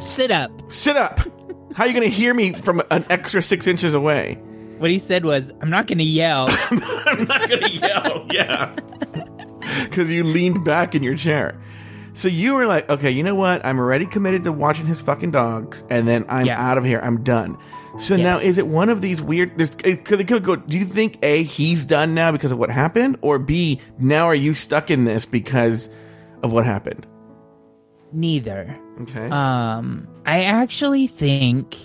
[0.01, 0.51] sit up.
[0.71, 1.19] Sit up.
[1.75, 4.39] How are you going to hear me from an extra six inches away?
[4.77, 8.27] What he said was, "I'm not gonna yell." I'm not going to yell.
[8.31, 8.75] Yeah.
[9.83, 11.59] Because you leaned back in your chair.
[12.13, 13.65] So you were like, okay, you know what?
[13.65, 16.59] I'm already committed to watching his fucking dogs, and then I'm Yeah.
[16.61, 16.99] out of here.
[17.03, 17.57] I'm done.
[17.97, 19.57] So now, is it one of these weird?
[19.57, 20.55] This could, it could go.
[20.55, 24.35] Do you think a he's done now because of what happened, or b now are
[24.35, 25.89] you stuck in this because
[26.43, 27.05] of what happened?
[28.15, 28.79] Neither.
[29.01, 29.29] Okay.
[29.29, 31.75] Um, I actually think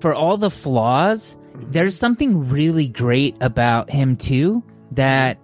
[0.00, 5.38] for all the flaws, there's something really great about him too that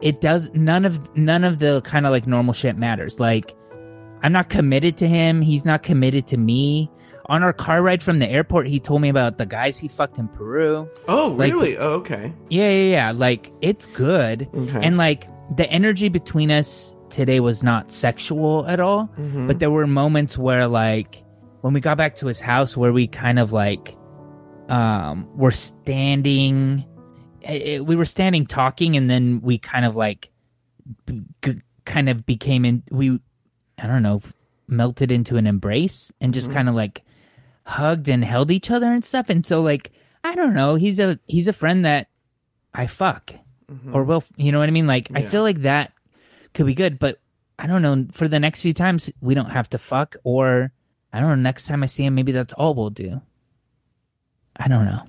[0.00, 3.20] it does none of none of the kind of like normal shit matters.
[3.20, 3.54] Like
[4.22, 6.90] I'm not committed to him, he's not committed to me.
[7.26, 10.18] On our car ride from the airport, he told me about the guys he fucked
[10.18, 10.88] in Peru.
[11.08, 11.76] oh, like- really?
[11.76, 12.32] Oh, okay.
[12.48, 13.10] Yeah, yeah, yeah.
[13.10, 14.48] Like it's good.
[14.54, 14.80] Okay.
[14.82, 19.46] And like the energy between us today was not sexual at all, Mhm.
[19.46, 21.22] but there were moments where like
[21.62, 23.96] when we got back to his house where we kind of like
[24.68, 26.84] um were standing
[27.42, 30.28] it, we were standing talking, and then we kind of like,
[31.42, 32.82] g- kind of became in.
[32.90, 33.20] We,
[33.78, 34.20] I don't know,
[34.66, 37.04] melted into an embrace and just kind of like
[37.64, 39.30] hugged and held each other and stuff.
[39.30, 39.92] And so like,
[40.24, 42.08] I don't know, he's a he's a friend that
[42.74, 43.32] I fuck
[43.92, 44.86] or will, you know what I mean?
[44.86, 45.92] Like, I feel like that
[46.58, 47.20] could be good, but
[47.58, 48.06] I don't know.
[48.12, 50.72] For the next few times, we don't have to fuck, or
[51.12, 51.36] I don't know.
[51.36, 53.22] Next time I see him, maybe that's all we'll do.
[54.56, 55.02] I don't know.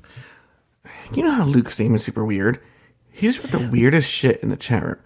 [1.14, 2.62] You know how Luke's name is super weird?
[3.12, 4.98] He's got the weirdest shit in the chat room.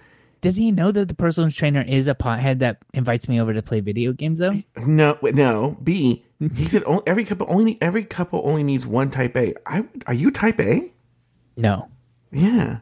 [0.41, 3.61] Does he know that the personal trainer is a pothead that invites me over to
[3.61, 4.61] play video games though?
[4.75, 5.77] No, no.
[5.81, 6.25] B.
[6.55, 9.53] He said only, every couple only every couple only needs one type A.
[9.65, 10.91] I are you type A?
[11.55, 11.87] No.
[12.33, 12.79] Yeah.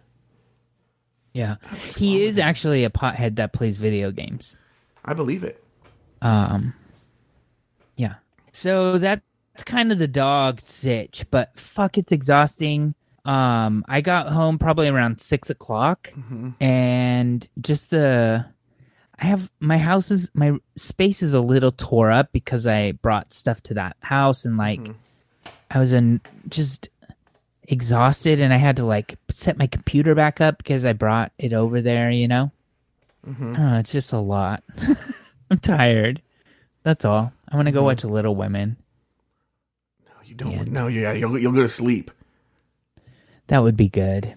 [1.34, 1.56] Yeah.
[1.98, 4.56] He is actually a pothead that plays video games.
[5.06, 5.64] I believe it.
[6.22, 6.74] Um
[7.96, 8.16] Yeah.
[8.52, 9.22] So that's
[9.66, 12.96] kind of the dog sitch, but fuck it's exhausting.
[13.26, 16.12] Um I got home probably around six o'clock
[16.60, 18.46] and just the
[19.20, 23.34] I have my house is my space is a little tore up because I brought
[23.34, 24.80] stuff to that house and like
[25.70, 26.90] I was in just
[27.64, 31.54] exhausted and I had to like set my computer back up because I brought it
[31.54, 32.52] over there, you know?
[33.26, 34.64] Don't know, it's just a lot.
[35.52, 36.22] I'm tired.
[36.84, 37.32] That's all.
[37.50, 38.78] I want to go watch Little Women.
[40.06, 40.72] No, you don't.
[40.72, 42.10] No, yeah, you'll you'll go to sleep.
[43.48, 44.34] That would be good.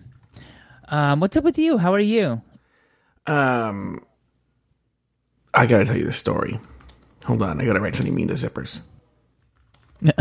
[0.89, 1.79] Um, what's up with you?
[1.79, 2.43] How are you?
[3.27, 4.05] Um,
[5.55, 6.61] I gotta tell you the story.
[7.25, 8.81] Hold on, I gotta write something mean to zippers.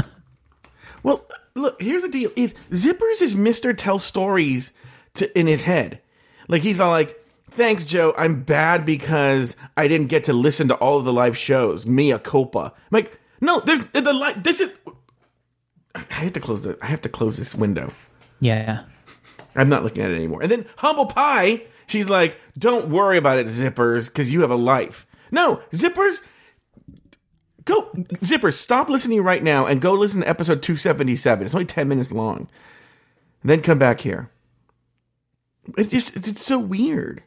[1.04, 4.72] Well, look, here's the deal: is zippers is Mister Tell Stories
[5.16, 6.02] to in his head.
[6.48, 8.14] Like he's all like, "Thanks, Joe.
[8.18, 11.86] I'm bad because I didn't get to listen to all of the live shows.
[11.86, 14.72] Mea culpa." I'm like, no, there's the li This is.
[15.94, 16.78] I have to close the.
[16.82, 17.92] I have to close this window.
[18.40, 18.86] Yeah.
[19.56, 20.42] I'm not looking at it anymore.
[20.42, 24.56] And then Humble Pie, she's like, "Don't worry about it, Zippers, because you have a
[24.56, 26.22] life." No, Zippers,
[27.66, 28.54] go Zippers.
[28.54, 31.46] Stop listening right now and go listen to episode 277.
[31.46, 32.50] It's only 10 minutes long.
[33.44, 34.30] then come back here.
[35.78, 37.24] It's just it's, it's so weird.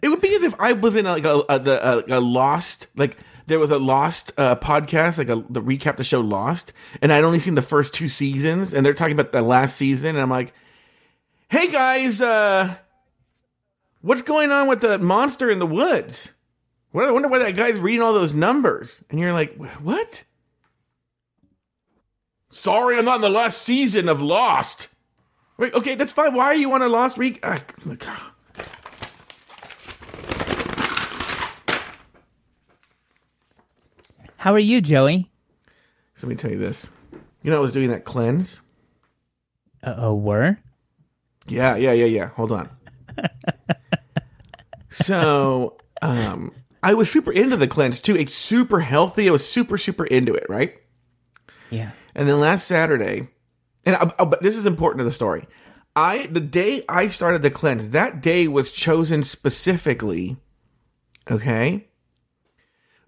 [0.00, 3.16] It would be as if I was in like a, a a, a lost like
[3.46, 7.24] there was a lost uh, podcast like a the recap the show Lost, and I'd
[7.24, 10.30] only seen the first two seasons, and they're talking about the last season, and I'm
[10.30, 10.52] like,
[11.48, 12.76] hey guys, uh,
[14.00, 16.32] what's going on with the monster in the woods?
[16.92, 20.24] What I wonder why that guy's reading all those numbers, and you're like, what?
[22.50, 24.88] Sorry, I'm not in the last season of Lost.
[25.56, 26.34] Wait, okay, that's fine.
[26.34, 27.40] Why are you on a Lost week?
[27.42, 27.62] Ah,
[27.98, 28.18] God.
[34.36, 35.30] How are you, Joey?
[36.16, 36.90] So let me tell you this.
[37.42, 38.60] You know, I was doing that cleanse.
[39.82, 40.58] Uh oh, were?
[41.46, 42.26] Yeah, yeah, yeah, yeah.
[42.30, 42.68] Hold on.
[44.90, 46.52] so, um,
[46.82, 48.16] I was super into the cleanse too.
[48.16, 49.28] It's super healthy.
[49.28, 50.74] I was super, super into it, right?
[51.70, 51.92] Yeah.
[52.14, 53.28] And then last Saturday,
[53.84, 55.46] and I, I- but this is important to the story.
[55.94, 60.38] I the day I started the cleanse, that day was chosen specifically,
[61.30, 61.86] okay,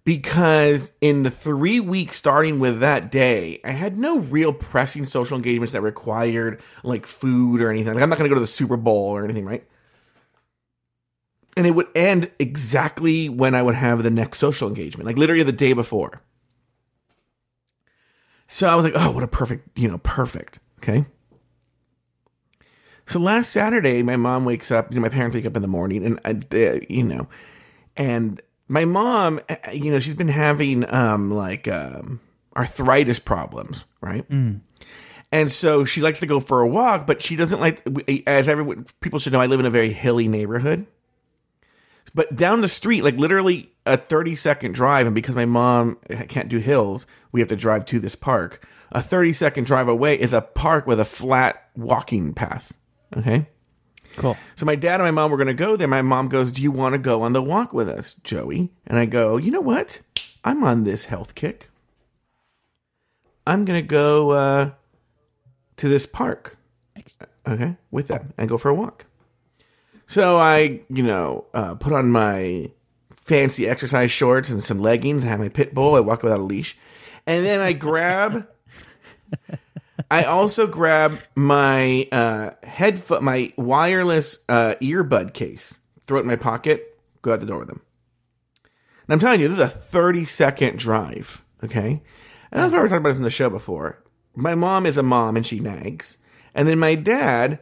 [0.04, 5.36] because in the three weeks starting with that day, I had no real pressing social
[5.36, 7.94] engagements that required like food or anything.
[7.94, 9.66] Like I'm not going to go to the Super Bowl or anything, right?
[11.56, 15.44] And it would end exactly when I would have the next social engagement, like literally
[15.44, 16.20] the day before.
[18.48, 20.58] So I was like, oh, what a perfect, you know, perfect.
[20.78, 21.06] Okay.
[23.06, 25.68] So last Saturday, my mom wakes up, you know, my parents wake up in the
[25.68, 27.28] morning and, I, uh, you know,
[27.96, 32.20] and my mom, uh, you know, she's been having, um, like, um,
[32.56, 34.24] arthritis problems, right?
[35.32, 37.82] And so she likes to go for a walk, but she doesn't like,
[38.26, 40.86] as everyone, people should know, I live in a very hilly neighborhood.
[42.12, 46.48] But down the street, like literally a 30 second drive, and because my mom can't
[46.48, 48.66] do hills, we have to drive to this park.
[48.92, 52.72] A 30 second drive away is a park with a flat walking path.
[53.16, 53.46] Okay.
[54.16, 54.36] Cool.
[54.56, 55.88] So my dad and my mom were going to go there.
[55.88, 58.98] My mom goes, "Do you want to go on the walk with us, Joey?" And
[58.98, 60.00] I go, "You know what?
[60.44, 61.68] I'm on this health kick.
[63.46, 64.70] I'm going to go uh,
[65.78, 66.56] to this park,
[67.46, 69.06] okay, with them and go for a walk."
[70.06, 72.70] So I, you know, uh, put on my
[73.24, 75.24] fancy exercise shorts and some leggings.
[75.24, 75.94] I have my pit bull.
[75.94, 76.76] I walk without a leash,
[77.26, 78.46] and then I grab.
[80.10, 82.50] I also grab my uh,
[83.20, 87.68] my wireless uh, earbud case, throw it in my pocket, go out the door with
[87.68, 87.80] them.
[89.06, 91.42] And I'm telling you, this is a 30 second drive.
[91.62, 92.02] Okay,
[92.52, 94.02] and I've already talked about this in the show before.
[94.36, 96.18] My mom is a mom and she nags,
[96.54, 97.60] and then my dad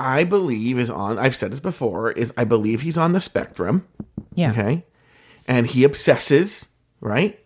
[0.00, 1.18] I believe is on.
[1.18, 2.12] I've said this before.
[2.12, 3.86] Is I believe he's on the spectrum.
[4.34, 4.50] Yeah.
[4.50, 4.84] Okay,
[5.46, 6.68] and he obsesses.
[7.00, 7.38] Right.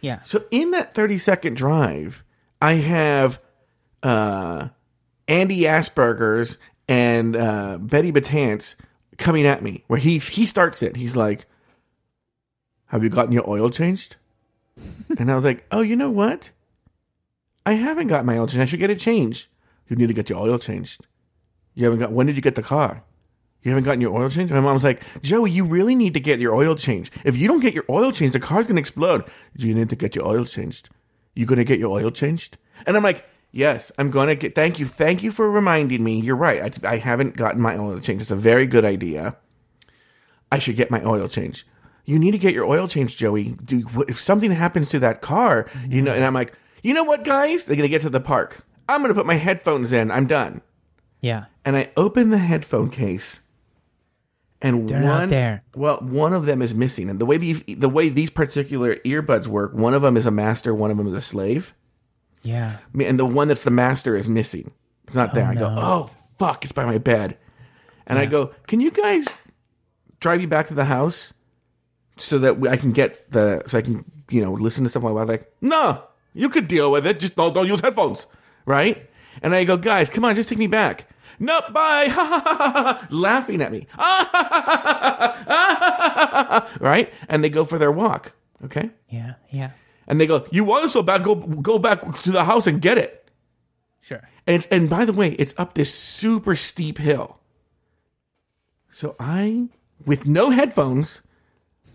[0.00, 0.20] Yeah.
[0.22, 2.22] So in that 30 second drive,
[2.62, 3.40] I have
[4.02, 4.68] uh,
[5.26, 8.74] Andy Asperger's and uh, Betty Betance
[9.16, 9.84] coming at me.
[9.86, 10.96] Where he he starts it.
[10.96, 11.46] He's like,
[12.86, 14.16] "Have you gotten your oil changed?"
[15.18, 16.50] and I was like, "Oh, you know what?
[17.66, 18.62] I haven't got my oil changed.
[18.62, 19.48] I should get it changed.
[19.88, 21.06] You need to get your oil changed.
[21.74, 22.12] You haven't got.
[22.12, 23.04] When did you get the car?"
[23.62, 24.52] You haven't gotten your oil changed?
[24.52, 27.12] My mom's like, Joey, you really need to get your oil changed.
[27.24, 29.24] If you don't get your oil changed, the car's gonna explode.
[29.56, 30.90] Do you need to get your oil changed?
[31.34, 32.56] You gonna get your oil changed?
[32.86, 34.54] And I'm like, yes, I'm gonna get.
[34.54, 36.20] Thank you, thank you for reminding me.
[36.20, 36.78] You're right.
[36.84, 38.22] I, I haven't gotten my oil changed.
[38.22, 39.36] It's a very good idea.
[40.52, 41.64] I should get my oil changed.
[42.04, 43.56] You need to get your oil changed, Joey.
[43.62, 46.14] Do if something happens to that car, you know?
[46.14, 47.66] And I'm like, you know what, guys?
[47.66, 48.64] Gonna get to the park.
[48.88, 50.10] I'm gonna put my headphones in.
[50.10, 50.62] I'm done.
[51.20, 51.46] Yeah.
[51.64, 53.40] And I open the headphone case,
[54.60, 55.62] and They're not one there.
[55.74, 57.08] well, one of them is missing.
[57.10, 60.30] And the way these the way these particular earbuds work, one of them is a
[60.30, 61.74] master, one of them is a slave.
[62.42, 62.78] Yeah.
[62.98, 64.72] And the one that's the master is missing.
[65.06, 65.44] It's not oh, there.
[65.46, 67.36] I go, oh fuck, it's by my bed.
[68.06, 69.26] And I go, can you guys
[70.20, 71.34] drive you back to the house
[72.16, 75.18] so that I can get the so I can you know listen to stuff while
[75.18, 76.02] I'm like, no,
[76.34, 77.20] you could deal with it.
[77.20, 78.26] Just don't don't use headphones,
[78.66, 79.08] right?
[79.42, 81.06] And I go, guys, come on, just take me back.
[81.38, 82.08] Nope, bye.
[82.08, 83.06] Ha, ha, ha, ha, ha.
[83.10, 83.86] Laughing at me.
[86.80, 87.12] Right?
[87.28, 88.32] And they go for their walk.
[88.64, 88.90] Okay.
[89.08, 89.34] Yeah.
[89.50, 89.70] Yeah.
[90.06, 92.80] And they go, you want it so bad, go go back to the house and
[92.80, 93.28] get it.
[94.00, 94.22] Sure.
[94.46, 97.38] And it's, and by the way, it's up this super steep hill.
[98.90, 99.68] So I,
[100.04, 101.20] with no headphones,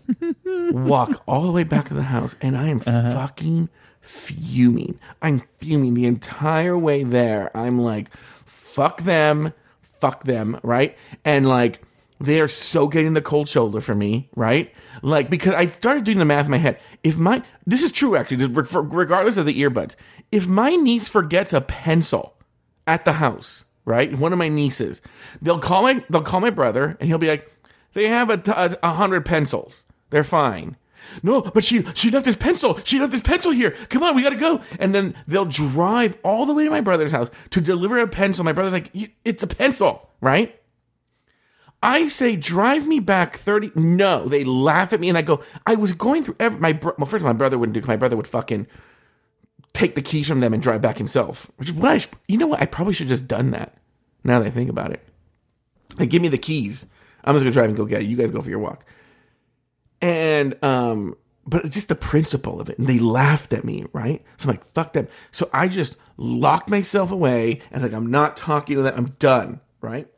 [0.44, 3.12] walk all the way back to the house, and I am uh-huh.
[3.12, 3.68] fucking
[4.04, 4.98] fuming.
[5.22, 7.50] I'm fuming the entire way there.
[7.56, 8.14] I'm like,
[8.44, 10.96] fuck them, fuck them, right?
[11.24, 11.80] And like,
[12.20, 14.72] they are so getting the cold shoulder for me, right?
[15.02, 16.78] Like, because I started doing the math in my head.
[17.02, 19.96] If my, this is true actually, regardless of the earbuds,
[20.30, 22.36] if my niece forgets a pencil
[22.86, 24.16] at the house, right?
[24.16, 25.00] One of my nieces,
[25.42, 27.50] they'll call my, they'll call my brother and he'll be like,
[27.94, 29.84] they have a, t- a hundred pencils.
[30.10, 30.76] They're fine.
[31.22, 32.78] No, but she she left this pencil.
[32.84, 33.72] She left this pencil here.
[33.90, 34.60] Come on, we gotta go.
[34.78, 38.44] And then they'll drive all the way to my brother's house to deliver a pencil.
[38.44, 38.90] My brother's like,
[39.24, 40.58] it's a pencil, right?
[41.82, 43.72] I say, drive me back 30.
[43.74, 46.94] No, they laugh at me and I go, I was going through every, my, bro-
[46.96, 48.66] well, first of all, my brother wouldn't do, 'cause my brother would fucking
[49.74, 51.50] take the keys from them and drive back himself.
[51.56, 52.62] Which is what I, sh- you know what?
[52.62, 53.76] I probably should have just done that
[54.22, 55.06] now that I think about it.
[55.98, 56.86] Like, give me the keys.
[57.22, 58.06] I'm just gonna drive and go get it.
[58.06, 58.86] You guys go for your walk.
[60.04, 62.78] And, um, but it's just the principle of it.
[62.78, 64.22] And they laughed at me, right?
[64.36, 65.08] So I'm like, fuck them.
[65.30, 68.94] So I just locked myself away and like, I'm not talking to them.
[68.96, 70.08] I'm done, right?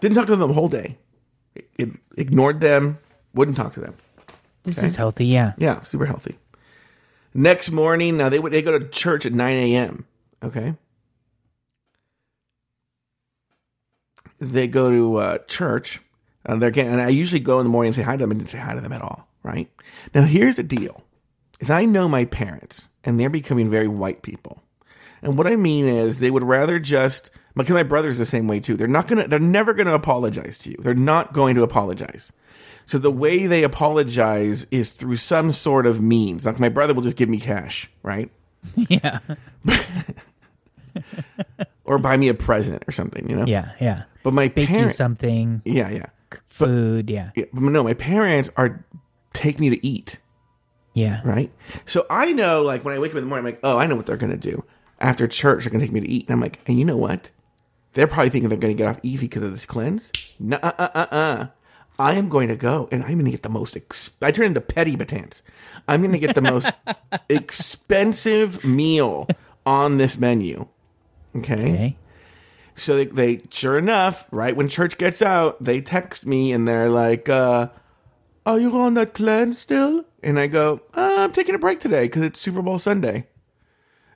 [0.00, 0.98] Didn't talk to them the whole day.
[1.78, 2.98] It, ignored them.
[3.34, 3.94] Wouldn't talk to them.
[4.64, 5.26] This is healthy.
[5.26, 5.52] Yeah.
[5.58, 6.38] Yeah, super healthy.
[7.34, 10.06] Next morning, now they would they go to church at nine a.m.
[10.40, 10.74] Okay,
[14.38, 16.00] they go to uh, church.
[16.46, 18.18] Uh, and they're getting, and I usually go in the morning and say hi to
[18.18, 19.28] them and didn't say hi to them at all.
[19.42, 19.70] Right
[20.14, 21.02] now, here's the deal:
[21.60, 24.62] is I know my parents, and they're becoming very white people.
[25.22, 28.60] And what I mean is, they would rather just because my brother's the same way
[28.60, 28.76] too.
[28.76, 30.76] They're not gonna, they're never gonna apologize to you.
[30.80, 32.32] They're not going to apologize.
[32.86, 36.44] So the way they apologize is through some sort of means.
[36.44, 38.30] Like my brother will just give me cash, right?
[38.88, 39.20] Yeah.
[41.86, 43.44] Or buy me a present or something, you know?
[43.46, 43.72] Yeah.
[43.80, 44.04] Yeah.
[44.22, 45.60] But my Bake parents, something.
[45.66, 46.06] yeah, yeah.
[46.48, 47.10] Food.
[47.10, 47.30] Yeah.
[47.34, 47.44] yeah.
[47.52, 48.84] No, my parents are
[49.32, 50.18] take me to eat,
[50.94, 51.20] Yeah.
[51.24, 51.50] right?
[51.86, 53.86] So I know, like, when I wake up in the morning, I'm like, oh, I
[53.86, 54.64] know what they're going to do.
[55.00, 56.26] After church, they're going to take me to eat.
[56.28, 57.30] And I'm like, and you know what?
[57.94, 60.10] They're probably thinking they're going to get off easy because of this cleanse.
[60.38, 61.46] Nuh uh uh uh uh.
[61.96, 63.76] I am going to go and I'm going to get the most.
[63.76, 65.42] Ex- I turn into petty Betance.
[65.86, 66.68] I'm going to get the most
[67.28, 69.28] expensive meal
[69.64, 70.66] on this menu.
[71.36, 71.54] Okay.
[71.54, 71.96] Okay.
[72.76, 76.88] So they, they, sure enough, right when church gets out, they text me and they're
[76.88, 77.68] like, uh,
[78.44, 82.04] "Are you on that cleanse still?" And I go, uh, "I'm taking a break today
[82.04, 83.28] because it's Super Bowl Sunday."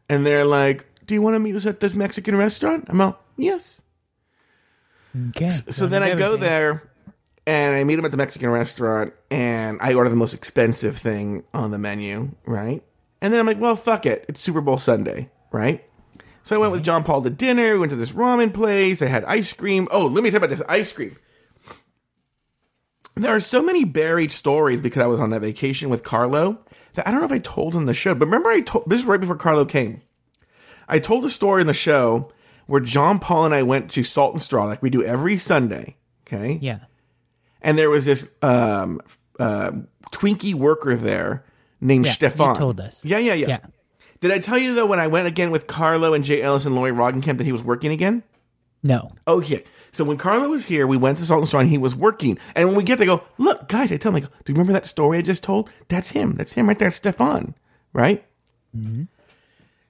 [0.09, 3.23] And they're like, "Do you want to meet us at this Mexican restaurant?" I'm all,
[3.37, 3.81] "Yes."
[5.31, 5.51] Okay.
[5.71, 6.91] So then I go there
[7.47, 11.45] and I meet them at the Mexican restaurant and I order the most expensive thing
[11.55, 12.83] on the menu, right?
[13.23, 14.27] And then I'm like, well, fuck it.
[14.29, 15.83] It's Super Bowl Sunday, right?
[16.49, 19.09] So I went with John Paul to dinner, we went to this ramen place, they
[19.09, 19.87] had ice cream.
[19.91, 21.15] Oh, let me talk about this ice cream.
[23.17, 26.61] There are so many buried stories because I was on that vacation with Carlo
[26.95, 28.15] that I don't know if I told on the show.
[28.15, 30.01] But remember, I told this is right before Carlo came.
[30.89, 32.33] I told a story in the show
[32.67, 35.97] where John Paul and I went to Salt and Straw like we do every Sunday.
[36.27, 36.59] Okay.
[36.63, 36.79] Yeah.
[37.61, 39.03] And there was this um,
[39.39, 39.73] uh,
[40.13, 41.45] Twinkie worker there
[41.79, 42.57] named Yeah, Stefan.
[42.57, 43.05] told us.
[43.05, 43.59] Yeah, yeah, yeah, Yeah.
[44.21, 46.75] Did I tell you though when I went again with Carlo and Jay Ellis and
[46.75, 48.23] Lori Roggenkamp that he was working again?
[48.83, 49.13] No.
[49.27, 49.61] Oh yeah.
[49.91, 52.39] So when Carlo was here, we went to Salt and Straw and he was working.
[52.55, 54.55] And when we get there, go, look, guys, I tell him, I go, do you
[54.55, 55.71] remember that story I just told?
[55.89, 56.35] That's him.
[56.35, 57.55] That's him right there, Stefan.
[57.93, 58.25] Right?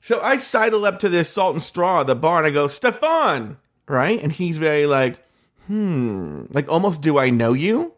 [0.01, 3.59] So I sidle up to this Salt and Straw, the bar, and I go, Stefan,
[3.89, 4.23] right?
[4.23, 5.23] And he's very like,
[5.67, 7.93] hmm, like almost, do I know you?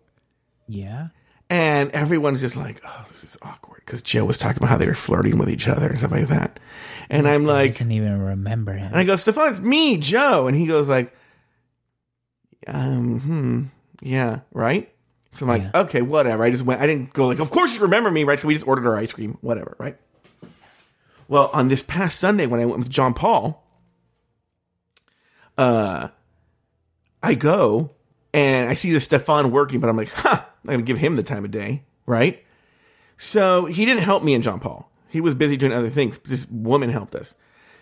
[0.67, 1.09] Yeah.
[1.51, 3.83] And everyone's just like, oh, this is awkward.
[3.85, 6.29] Because Joe was talking about how they were flirting with each other and stuff like
[6.29, 6.61] that.
[7.11, 8.87] And I'm I like, didn't even remember him.
[8.87, 10.47] and I go, Stefan, it's me, Joe.
[10.47, 11.13] And he goes like,
[12.69, 13.63] um, hmm,
[14.01, 14.93] yeah, right?
[15.33, 15.81] So I'm like, Yeah.
[15.83, 16.45] okay, whatever.
[16.45, 18.39] I just went, I didn't go like, of course you remember me, right?
[18.39, 19.97] So we just ordered our ice cream, whatever, right?
[21.27, 23.65] Well, on this past Sunday when I went with John Paul,
[25.59, 26.09] uh,
[27.23, 27.91] I go
[28.33, 31.17] and I see the Stefan working, but I'm like, huh, I'm going to give him
[31.17, 32.45] the time of day, right?
[33.17, 34.91] So he didn't help me and John Paul.
[35.09, 36.19] He was busy doing other things.
[36.19, 37.35] This woman helped us.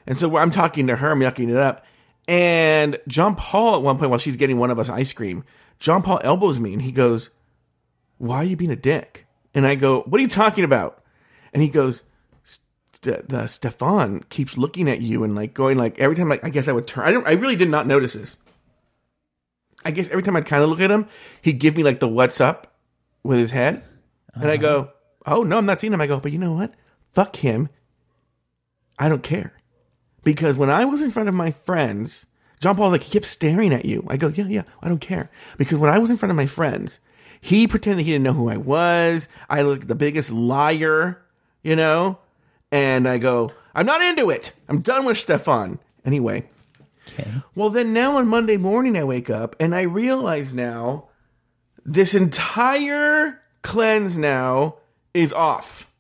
[0.07, 1.85] And so I'm talking to her, I'm yucking it up.
[2.27, 5.45] And John Paul, at one point, while she's getting one of us ice cream,
[5.79, 7.31] John Paul elbows me and he goes,
[8.19, 9.27] Why are you being a dick?
[9.55, 11.03] And I go, What are you talking about?
[11.53, 12.03] And he goes,
[13.03, 16.69] the Stefan keeps looking at you and like going like every time like I guess
[16.69, 18.37] I would turn I don't I really did not notice this.
[19.85, 21.07] I guess every time I'd kind of look at him,
[21.43, 22.75] he'd give me like the what's up
[23.23, 23.85] with his head.
[24.35, 24.57] And I uh-huh.
[24.57, 24.91] go,
[25.27, 26.01] Oh no, I'm not seeing him.
[26.01, 26.73] I go, but you know what?
[27.11, 27.69] Fuck him.
[28.99, 29.53] I don't care.
[30.25, 32.27] Because when I was in front of my friends,
[32.61, 34.05] John Paul like he kept staring at you.
[34.09, 35.31] I go, yeah, yeah, I don't care.
[35.57, 36.99] Because when I was in front of my friends,
[37.41, 39.29] he pretended he didn't know who I was.
[39.49, 41.23] I looked the biggest liar,
[41.63, 42.19] you know?
[42.73, 44.53] And I go, I'm not into it.
[44.69, 45.79] I'm done with Stefan.
[46.05, 46.49] Anyway,
[47.09, 47.31] Okay.
[47.55, 51.09] well, then now on Monday morning, I wake up and I realize now
[51.85, 54.77] this entire cleanse now
[55.15, 55.91] is off.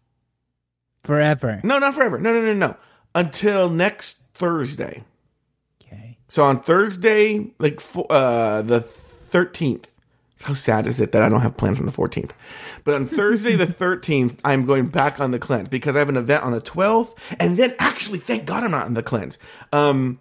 [1.04, 1.60] Forever.
[1.64, 2.18] No, not forever.
[2.18, 2.76] No, no, no, no.
[3.14, 5.02] Until next Thursday.
[5.82, 6.18] Okay.
[6.28, 7.80] So on Thursday, like
[8.10, 9.86] uh, the 13th.
[10.42, 12.30] How sad is it that I don't have plans on the 14th?
[12.84, 16.16] But on Thursday, the 13th, I'm going back on the cleanse because I have an
[16.16, 17.16] event on the 12th.
[17.40, 19.38] And then actually, thank God I'm not on the cleanse.
[19.72, 20.20] Um,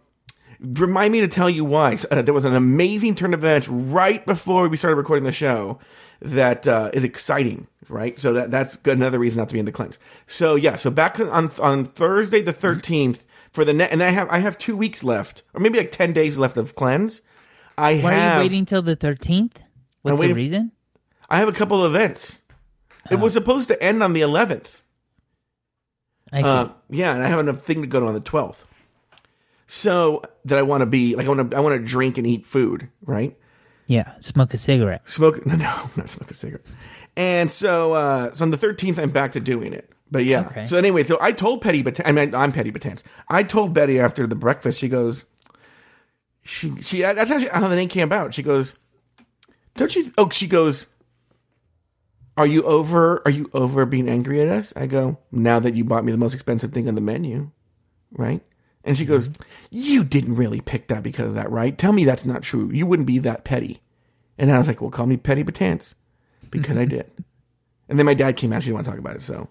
[0.59, 1.97] remind me to tell you why.
[2.11, 5.79] Uh, there was an amazing turn of events right before we started recording the show
[6.21, 8.19] that uh, is exciting, right?
[8.19, 9.99] So that that's another reason not to be in the cleanse.
[10.25, 14.29] So yeah, so back on on Thursday the thirteenth for the net, and I have
[14.29, 17.21] I have two weeks left, or maybe like ten days left of cleanse.
[17.77, 19.57] I Why have are you waiting till the 13th?
[20.01, 20.71] What's the reason?
[21.29, 22.39] I have a couple of events.
[23.11, 24.81] It was supposed to end on the eleventh.
[26.31, 26.47] I see.
[26.47, 28.65] Uh, yeah, and I have a thing to go to on the twelfth.
[29.67, 32.25] So that I want to be like I want to I want to drink and
[32.25, 33.37] eat food, right?
[33.87, 34.13] yeah.
[34.19, 35.07] Smoke a cigarette.
[35.09, 36.65] Smoke no no not smoke a cigarette.
[37.15, 39.89] And so uh so on the thirteenth I'm back to doing it.
[40.09, 40.47] But yeah.
[40.47, 40.65] Okay.
[40.65, 43.03] So anyway, so I told Petty but I mean I'm Petty Betance.
[43.27, 45.25] I told Betty after the breakfast, she goes
[46.43, 48.33] she she that's actually how the name came about.
[48.33, 48.75] She goes,
[49.75, 50.85] Don't you oh she goes
[52.37, 54.71] are you over are you over being angry at us?
[54.75, 57.51] I go, now that you bought me the most expensive thing on the menu,
[58.11, 58.41] right?
[58.83, 59.43] And she goes, mm-hmm.
[59.71, 61.77] You didn't really pick that because of that, right?
[61.77, 62.71] Tell me that's not true.
[62.71, 63.81] You wouldn't be that petty.
[64.37, 65.93] And I was like, Well, call me Petty Betance.
[66.49, 67.11] Because I did.
[67.89, 69.49] And then my dad came out, she didn't want to talk about it, so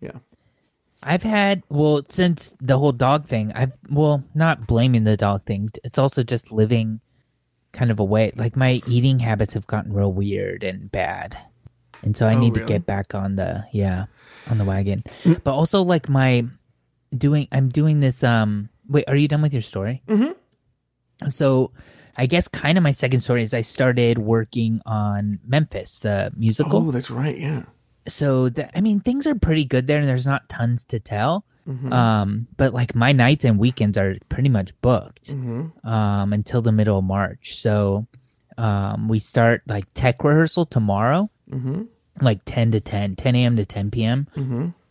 [0.00, 0.12] yeah.
[1.02, 3.52] I've had well since the whole dog thing.
[3.54, 5.68] I've well not blaming the dog thing.
[5.84, 7.00] It's also just living
[7.72, 8.32] kind of away.
[8.34, 11.38] Like my eating habits have gotten real weird and bad,
[12.02, 14.06] and so I Oh, need to get back on the yeah
[14.50, 15.04] on the wagon.
[15.22, 15.42] Mm.
[15.44, 16.44] But also like my
[17.16, 17.48] doing.
[17.52, 18.22] I'm doing this.
[18.24, 20.02] Um, wait, are you done with your story?
[20.08, 21.30] Mm-hmm.
[21.30, 21.72] So.
[22.20, 26.88] I guess kind of my second story is I started working on Memphis, the musical
[26.88, 27.62] Oh, that's right, yeah.
[28.08, 31.44] so the, I mean things are pretty good there, and there's not tons to tell.
[31.92, 35.30] Um, but like my nights and weekends are pretty much booked
[35.84, 37.54] um, until the middle of March.
[37.60, 38.08] So
[38.56, 41.30] um, we start like tech rehearsal tomorrow,
[42.20, 43.54] like ten to 10, 10 a.m.
[43.58, 44.26] to ten p.m.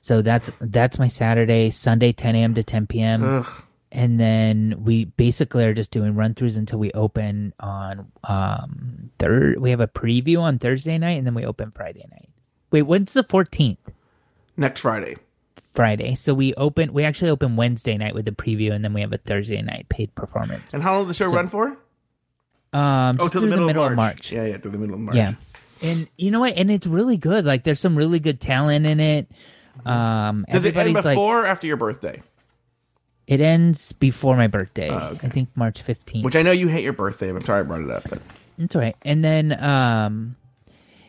[0.08, 2.54] So that's that's my Saturday, Sunday, ten a.m.
[2.54, 3.26] to ten p.m.
[3.26, 3.48] Ugh.
[3.92, 9.60] And then we basically are just doing run throughs until we open on um third.
[9.60, 12.30] We have a preview on Thursday night, and then we open Friday night.
[12.72, 13.92] Wait, when's the fourteenth?
[14.56, 15.18] Next Friday.
[15.74, 16.16] Friday.
[16.16, 16.94] So we open.
[16.94, 19.90] We actually open Wednesday night with the preview, and then we have a Thursday night
[19.90, 20.74] paid performance.
[20.74, 21.78] And how long does the show run for?
[22.72, 24.32] Um, Oh, to through the middle, of March.
[24.32, 25.18] Yeah, yeah, to the middle of March.
[25.18, 25.34] Yeah.
[25.82, 26.54] And you know what?
[26.56, 27.44] And it's really good.
[27.44, 29.28] Like there's some really good talent in it.
[29.86, 32.22] Um, Does it end like before or after your birthday?
[33.28, 34.90] It ends before my birthday.
[34.90, 35.28] Oh, okay.
[35.28, 36.24] I think March 15th.
[36.24, 37.30] Which I know you hate your birthday.
[37.30, 38.22] I'm sorry I brought it up, but
[38.58, 38.96] It's all right.
[39.02, 40.36] And then um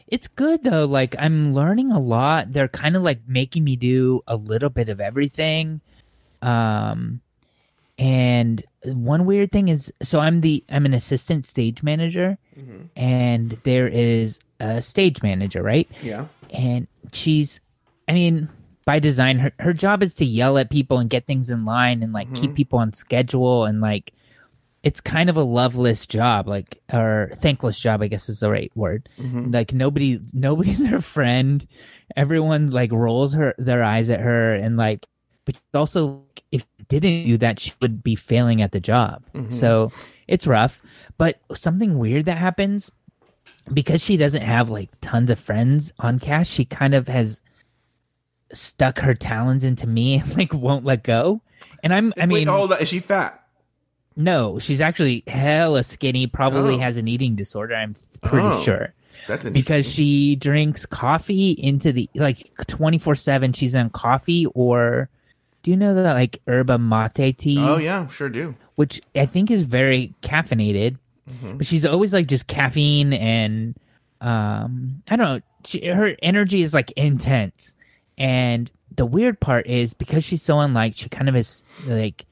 [0.09, 0.85] it's good though.
[0.87, 2.53] Like I'm learning a lot.
[2.53, 5.81] They're kind of like making me do a little bit of everything.
[6.43, 7.21] Um
[7.99, 12.37] and one weird thing is so I'm the I'm an assistant stage manager
[12.97, 15.89] and there is a stage manager, right?
[16.03, 16.27] yeah.
[16.53, 17.61] and she's
[18.09, 18.49] i mean
[18.89, 22.03] by design her, her job is to yell at people and get things in line
[22.03, 22.55] and like keep mm-hmm.
[22.55, 24.15] people on schedule and like
[24.83, 28.73] it's kind of a loveless job like or thankless job i guess is the right
[28.75, 29.07] word.
[29.19, 29.51] Mm-hmm.
[29.51, 31.67] Like nobody nobody's her friend.
[32.17, 35.05] Everyone like rolls her their eyes at her and like
[35.45, 39.23] but also if she didn't do that she would be failing at the job.
[39.35, 39.51] Mm-hmm.
[39.51, 39.93] So
[40.27, 40.81] it's rough.
[41.19, 42.91] But something weird that happens
[43.71, 47.43] because she doesn't have like tons of friends on cast, she kind of has
[48.53, 51.41] stuck her talons into me and like won't let go.
[51.83, 52.81] And I'm I mean Wait, hold on.
[52.81, 53.43] Is she fat?
[54.17, 56.79] no, she's actually hella skinny, probably Oh.
[56.81, 58.61] has an eating disorder, I'm pretty Oh.
[58.63, 58.95] sure.
[59.29, 59.53] That's interesting.
[59.53, 65.09] Because she drinks coffee into the like 24/7 she's on coffee or
[65.63, 67.59] do you know that like yerba mate tea?
[67.59, 68.55] Oh yeah, sure do.
[68.77, 70.97] which I think is very caffeinated.
[71.57, 73.77] But she's always like just caffeine and
[74.21, 75.41] um I don't know.
[75.67, 77.75] She, her energy is like intense,
[78.19, 82.27] and the weird part is because she's so unlike, she kind of is like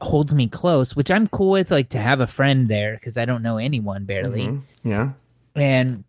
[0.00, 1.70] holds me close, which I'm cool with.
[1.70, 4.88] Like to have a friend there because I don't know anyone barely, mm-hmm.
[4.88, 5.12] Yeah.
[5.56, 6.04] and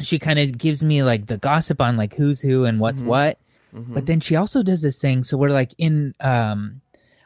[0.00, 3.10] she kind of gives me like the gossip on like who's who and what's mm-hmm.
[3.10, 3.38] what.
[3.74, 3.94] Mm-hmm.
[3.94, 5.24] But then she also does this thing.
[5.24, 6.80] So we're like in um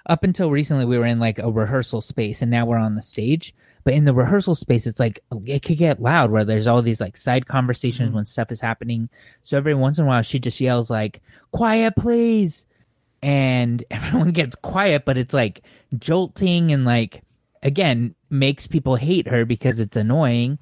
[0.07, 3.03] up until recently we were in like a rehearsal space and now we're on the
[3.03, 3.55] stage.
[3.85, 7.01] But in the rehearsal space it's like it could get loud where there's all these
[7.01, 9.09] like side conversations when stuff is happening.
[9.43, 11.23] So every once in a while she just yells like,
[11.53, 12.67] Quiet please
[13.23, 15.63] and everyone gets quiet, but it's like
[15.99, 17.23] jolting and like
[17.63, 20.59] again makes people hate her because it's annoying.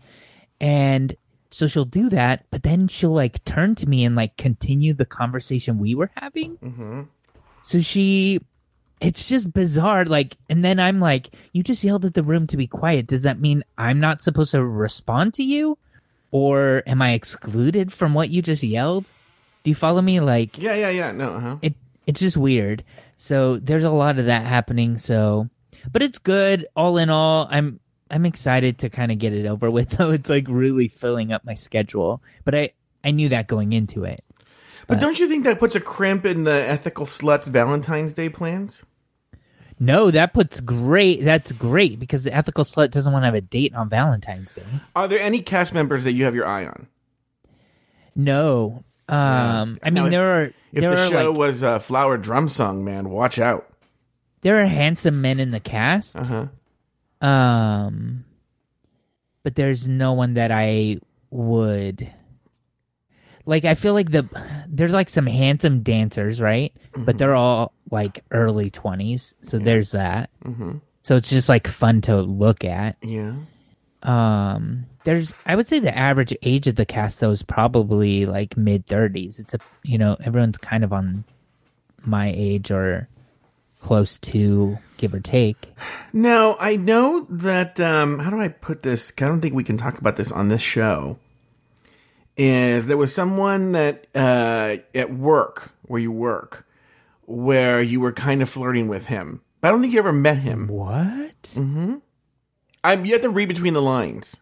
[0.60, 1.16] And
[1.50, 5.04] so she'll do that, but then she'll like turn to me and like continue the
[5.04, 6.56] conversation we were having.
[6.56, 7.02] Mm-hmm.
[7.62, 8.40] So she,
[9.02, 10.04] it's just bizarre.
[10.04, 13.08] Like, and then I'm like, you just yelled at the room to be quiet.
[13.08, 15.76] Does that mean I'm not supposed to respond to you?
[16.30, 19.10] Or am I excluded from what you just yelled?
[19.64, 20.20] Do you follow me?
[20.20, 21.12] Like, Yeah, yeah, yeah.
[21.12, 21.56] No, uh-huh.
[21.62, 21.74] it
[22.06, 22.84] it's just weird.
[23.16, 24.98] So there's a lot of that happening.
[24.98, 25.48] So,
[25.92, 27.48] but it's good all in all.
[27.50, 27.80] I'm
[28.10, 29.90] I'm excited to kind of get it over with.
[29.98, 32.22] Though it's like really filling up my schedule.
[32.44, 32.70] But I
[33.04, 34.24] I knew that going into it.
[34.88, 38.82] But don't you think that puts a crimp in the ethical sluts Valentine's Day plans?
[39.82, 41.24] No, that puts great.
[41.24, 44.62] That's great because the ethical slut doesn't want to have a date on Valentine's Day.
[44.94, 46.86] Are there any cast members that you have your eye on?
[48.14, 51.80] No, um, I mean Now, there are If there the are show like was a
[51.80, 53.68] flower drum song, man, watch out.
[54.42, 56.14] there are handsome men in the cast.
[56.16, 56.46] Uh
[57.20, 57.26] huh.
[57.26, 58.24] Um,
[59.42, 60.98] but there's no one that I
[61.30, 62.08] would
[63.46, 63.64] like.
[63.64, 64.26] I feel like the
[64.68, 66.72] there's like some handsome dancers, right?
[66.96, 70.30] But they're all like early twenties, so there's that.
[70.44, 70.78] Mm-hmm.
[71.02, 72.96] So it's just like fun to look at.
[73.02, 73.34] Yeah.
[74.02, 78.56] Um, there's I would say the average age of the cast though is probably like
[78.56, 79.38] mid thirties.
[79.38, 81.24] It's a you know everyone's kind of on
[82.04, 83.08] my age or
[83.80, 85.72] close to give or take.
[86.12, 87.78] Now I know that.
[87.80, 89.12] Um, how do I put this?
[89.18, 91.18] I don't think we can talk about this on this show.
[92.36, 96.66] Is there was someone that uh, at work where you work,
[97.26, 100.38] where you were kind of flirting with him, but I don't think you ever met
[100.38, 100.66] him.
[100.68, 101.42] What?
[101.42, 101.96] Mm-hmm.
[102.82, 104.38] I'm you have to read between the lines.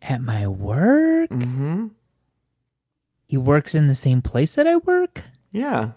[0.00, 1.30] At my work?
[1.30, 1.88] Mm-hmm.
[3.26, 5.24] He works in the same place that I work?
[5.50, 5.92] Yeah,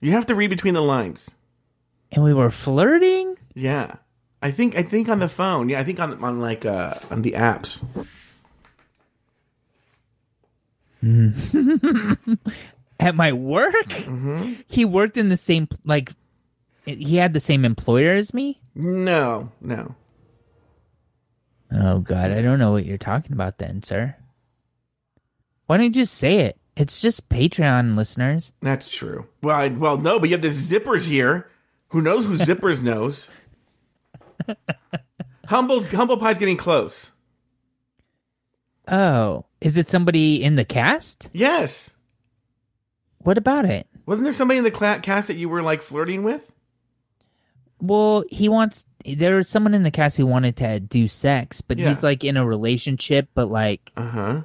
[0.00, 1.30] you have to read between the lines.
[2.12, 3.36] And we were flirting?
[3.54, 3.96] Yeah,
[4.40, 5.68] I think I think on the phone.
[5.68, 7.84] Yeah, I think on on like uh on the apps.
[13.00, 13.86] At my work?
[13.86, 14.54] Mm-hmm.
[14.68, 16.12] He worked in the same, like,
[16.84, 18.60] he had the same employer as me?
[18.74, 19.94] No, no.
[21.72, 22.30] Oh, God.
[22.30, 24.16] I don't know what you're talking about then, sir.
[25.66, 26.58] Why don't you just say it?
[26.76, 28.52] It's just Patreon listeners.
[28.60, 29.26] That's true.
[29.42, 31.50] Well, I, well, no, but you have the zippers here.
[31.88, 33.28] Who knows who zippers knows?
[35.46, 37.12] Humble Humble Pie's getting close.
[38.86, 41.28] Oh, is it somebody in the cast?
[41.32, 41.90] Yes.
[43.18, 43.86] What about it?
[44.06, 46.50] Wasn't there somebody in the cla- cast that you were like flirting with?
[47.80, 48.86] Well, he wants.
[49.04, 51.88] There was someone in the cast who wanted to do sex, but Yeah.
[51.90, 54.42] he's like in a relationship, but like, Uh huh.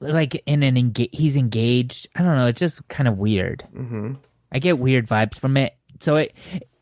[0.00, 2.08] like in an enga- he's engaged.
[2.16, 2.46] I don't know.
[2.46, 3.64] It's just kind of weird.
[3.74, 4.14] Mm-hmm.
[4.52, 5.74] I get weird vibes from it.
[6.00, 6.34] So it,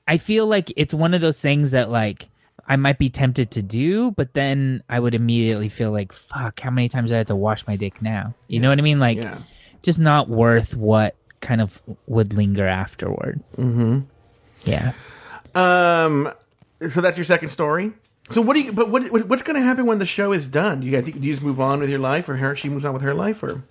[0.07, 2.28] I feel like it's one of those things that like
[2.66, 6.70] I might be tempted to do, but then I would immediately feel like, fuck, how
[6.70, 8.34] many times do I have to wash my dick now?
[8.48, 8.98] You know what I mean?
[9.00, 9.38] Like, Yeah.
[9.82, 13.42] just not worth what kind of would linger afterward.
[13.58, 14.00] Mm-hmm.
[14.64, 14.92] Yeah.
[15.54, 16.32] Um,
[16.88, 17.92] so that's your second story.
[18.30, 18.72] So what do you?
[18.72, 20.80] But what what's going to happen when the show is done?
[20.80, 22.70] Do you guys think do you just move on with your life, or her she
[22.70, 23.62] moves on with her life, or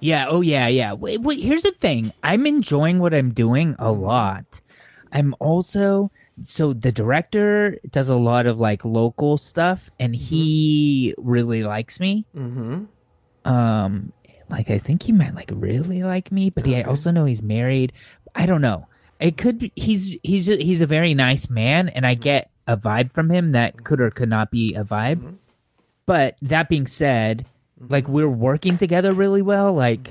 [0.00, 0.26] Yeah.
[0.28, 0.68] Oh, yeah.
[0.68, 0.92] Yeah.
[0.92, 2.12] Wait, wait, here's the thing.
[2.22, 4.60] I'm enjoying what I'm doing a lot.
[5.10, 6.10] I'm also
[6.40, 10.24] so the director does a lot of like local stuff, and mm-hmm.
[10.24, 12.26] he really likes me.
[12.36, 12.84] Mm-hmm.
[13.44, 14.12] Um,
[14.48, 17.42] like I think he might like really like me, but he, I also know he's
[17.42, 17.92] married.
[18.34, 18.86] I don't know.
[19.20, 22.22] It could be he's he's he's a very nice man, and I mm-hmm.
[22.22, 23.84] get a vibe from him that mm-hmm.
[23.84, 25.36] could or could not be a vibe.
[26.06, 27.46] But that being said,
[27.80, 29.74] like we're working together really well.
[29.74, 30.08] Like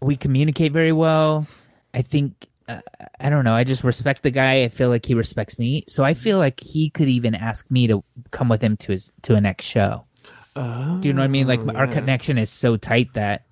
[0.00, 1.46] we communicate very well.
[1.92, 2.80] I think uh,
[3.18, 3.54] I don't know.
[3.54, 4.62] I just respect the guy.
[4.62, 5.84] I feel like he respects me.
[5.88, 9.10] So I feel like he could even ask me to come with him to his
[9.22, 10.04] to a next show.
[10.54, 11.46] Do you know what I mean?
[11.46, 13.44] Like our connection is so tight that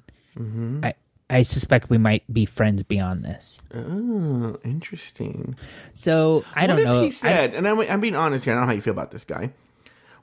[0.84, 0.94] I
[1.30, 3.60] I suspect we might be friends beyond this.
[3.74, 5.56] oh, interesting.
[5.94, 7.02] So I don't if know.
[7.02, 9.10] he said, and I'm, I'm being honest here, I don't know how you feel about
[9.10, 9.52] this guy.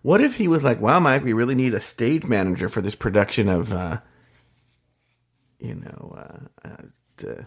[0.02, 2.96] What if he was like, "Wow, Mike, we really need a stage manager for this
[2.96, 4.00] production of, uh,
[5.60, 7.44] you know, uh, uh,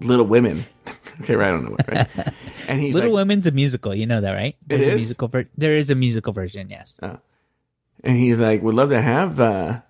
[0.00, 0.64] Little Women."
[1.20, 2.08] okay, right, I don't know what, right?
[2.68, 3.94] And he's Little like, Women's a musical.
[3.94, 4.54] You know that, right?
[4.66, 5.28] There's a musical.
[5.28, 6.68] Ver- there is a musical version.
[6.68, 6.98] Yes.
[7.02, 9.80] and he's like, "Would love to have, uh,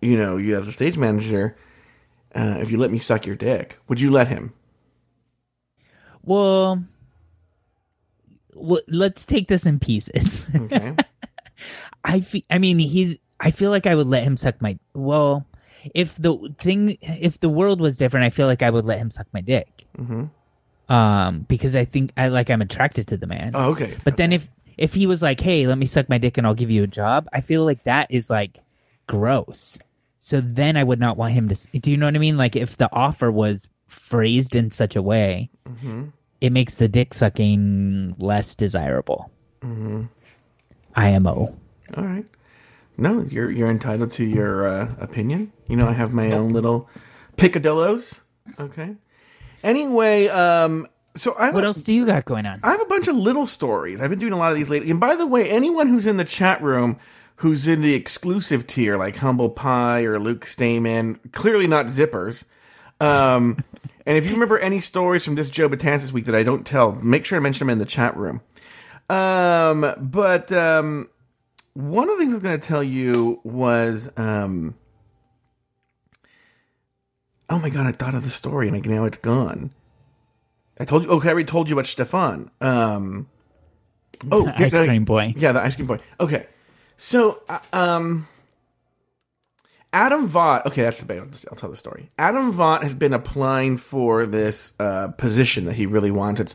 [0.00, 1.56] you know, you as a stage manager."
[2.34, 4.52] Uh, if you let me suck your dick, would you let him?
[6.22, 6.82] Well,
[8.54, 10.48] well, let's take this in pieces.
[10.54, 10.96] Okay.
[12.04, 13.16] I fe- I mean, he's.
[13.38, 14.78] I feel like I would let him suck my.
[14.94, 15.46] Well,
[15.94, 19.10] if the thing, if the world was different, I feel like I would let him
[19.10, 19.86] suck my dick.
[19.98, 20.24] Mm-hmm.
[20.92, 23.52] Um, because I think I like I'm attracted to the man.
[23.54, 23.96] oh, okay.
[24.04, 26.54] But then if if he was like, "Hey, let me suck my dick and I'll
[26.54, 28.58] give you a job," I feel like that is like
[29.06, 29.78] gross.
[30.18, 31.78] So then I would not want him to.
[31.78, 32.36] Do you know what I mean?
[32.36, 35.50] Like if the offer was phrased in such a way,
[36.40, 39.30] it makes the dick sucking less desirable.
[40.96, 41.54] IMO.
[41.96, 42.24] All right.
[42.96, 45.52] No, you're you're entitled to your uh, opinion.
[45.68, 46.88] You know, I have my own little
[47.36, 48.20] picadillos.
[48.58, 48.94] Okay.
[49.62, 50.86] Anyway, um,
[51.16, 52.60] so I What else do you got going on?
[52.62, 54.00] I have a bunch of little stories.
[54.00, 54.90] I've been doing a lot of these lately.
[54.90, 56.98] And by the way, anyone who's in the chat room
[57.36, 62.44] who's in the exclusive tier, like Humble Pie or Luke Stamen, clearly not zippers.
[63.00, 63.58] Um,
[64.06, 66.64] and if you remember any stories from this Joe Betance this week that I don't
[66.64, 68.40] tell, make sure to mention them in the chat room.
[69.10, 71.08] Um, but um,
[71.74, 74.74] one of the things I was going to tell you was, um,
[77.50, 79.70] oh my god, I thought of the story and like now it's gone.
[80.78, 81.10] I told you.
[81.10, 82.50] Okay, I already told you about Stefan.
[82.60, 83.28] Um,
[84.30, 85.34] oh, the Ice yeah, cream boy.
[85.36, 86.00] Yeah, the ice cream boy.
[86.18, 86.46] Okay,
[86.96, 88.26] so uh, um,
[89.92, 90.66] Adam Vaught.
[90.66, 91.18] Okay, that's the bait.
[91.18, 92.10] I'll, I'll tell the story.
[92.18, 96.40] Adam Vaught has been applying for this uh, position that he really wants.
[96.40, 96.54] It's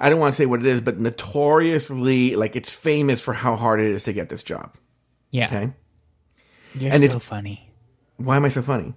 [0.00, 3.54] I don't want to say what it is, but notoriously, like it's famous for how
[3.56, 4.74] hard it is to get this job.
[5.30, 5.46] Yeah.
[5.46, 5.72] Okay,
[6.74, 7.70] You're And so it's- funny.
[8.16, 8.94] why am I so funny?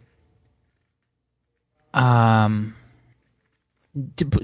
[1.94, 2.76] Um,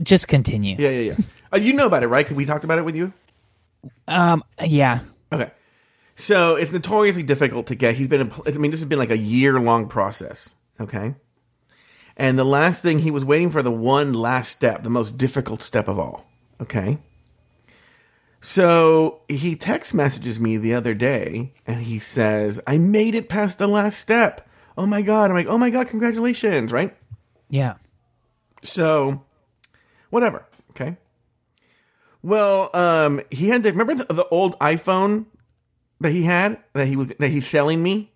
[0.04, 0.76] just continue.
[0.78, 1.26] Yeah, yeah, yeah.
[1.54, 2.28] uh, you know about it, right?
[2.28, 3.14] 'Cause we talked about it with you.
[4.08, 5.00] Um, yeah.
[5.32, 5.52] Okay.
[6.16, 7.96] So it's notoriously difficult to get.
[7.96, 10.54] He's been, I mean, this has been like a year long process.
[10.80, 11.16] Okay.
[12.18, 15.62] And the last thing he was waiting for the one last step, the most difficult
[15.62, 16.26] step of all.
[16.62, 16.98] Okay.
[18.42, 23.58] So he text messages me the other day and he says, I made it past
[23.58, 24.48] the last step.
[24.78, 25.30] Oh my God.
[25.30, 26.72] I'm like, oh my God, congratulations.
[26.72, 26.96] Right.
[27.50, 27.76] Yeah.
[28.64, 29.24] So,
[30.10, 30.46] whatever.
[30.72, 30.98] Okay.
[32.22, 35.26] Well, um, he had the remember the, the old iPhone
[36.02, 38.12] that he had that he was that he's selling me,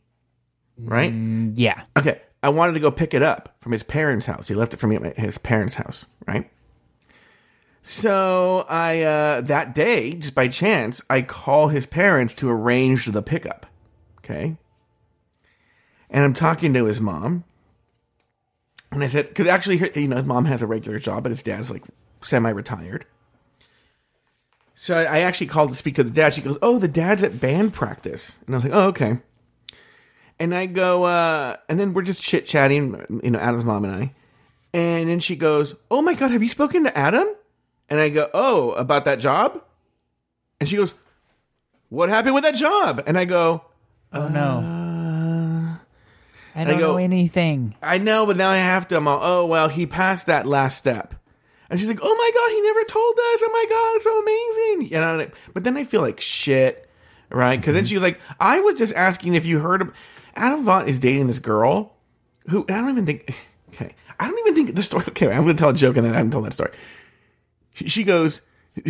[0.78, 1.12] right?
[1.12, 1.84] Mm, Yeah.
[1.98, 2.22] Okay.
[2.42, 4.50] I wanted to go pick it up from his parents' house.
[4.50, 6.50] He left it for me at his parents' house, right?
[7.86, 13.22] So I uh, that day, just by chance, I call his parents to arrange the
[13.22, 13.66] pickup.
[14.20, 14.56] Okay.
[16.10, 17.44] And I'm talking to his mom,
[18.90, 21.42] and I said, because actually, you know, his mom has a regular job, but his
[21.42, 21.84] dad's like
[22.22, 23.06] semi-retired.
[24.76, 26.34] So I I actually called to speak to the dad.
[26.34, 29.20] She goes, "Oh, the dad's at band practice," and I was like, "Oh, okay."
[30.40, 33.94] And I go, uh, and then we're just chit chatting, you know, Adam's mom and
[33.94, 34.14] I.
[34.74, 37.28] And then she goes, "Oh my god, have you spoken to Adam?"
[37.94, 39.62] And I go, "Oh, about that job?"
[40.60, 40.96] And she goes,
[41.90, 43.66] "What happened with that job?" And I go,
[44.14, 44.60] Oh no.
[44.60, 45.78] Uh,
[46.56, 47.76] I don't go, know anything.
[47.82, 48.98] I know, but now I have to.
[48.98, 51.16] I'm all, oh, well, he passed that last step.
[51.70, 53.42] And she's like, oh my God, he never told us.
[53.42, 54.94] Oh my God, it's so amazing.
[54.94, 56.88] You know, but then I feel like shit,
[57.32, 57.60] right?
[57.60, 57.90] Because then mm-hmm.
[57.90, 59.92] she's like, I was just asking if you heard of
[60.36, 61.96] Adam Vaught is dating this girl
[62.50, 63.34] who, I don't even think,
[63.74, 66.06] okay, I don't even think the story, okay, I'm going to tell a joke and
[66.06, 66.72] then I haven't told that story.
[67.74, 68.42] She, goes,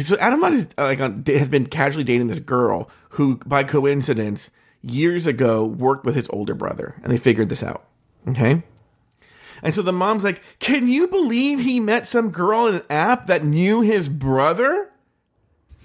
[0.01, 4.49] so Adam is like on, has been casually dating this girl who, by coincidence,
[4.81, 7.85] years ago worked with his older brother, and they figured this out.
[8.27, 8.63] Okay.
[9.61, 13.27] And so the mom's like, Can you believe he met some girl in an app
[13.27, 14.91] that knew his brother?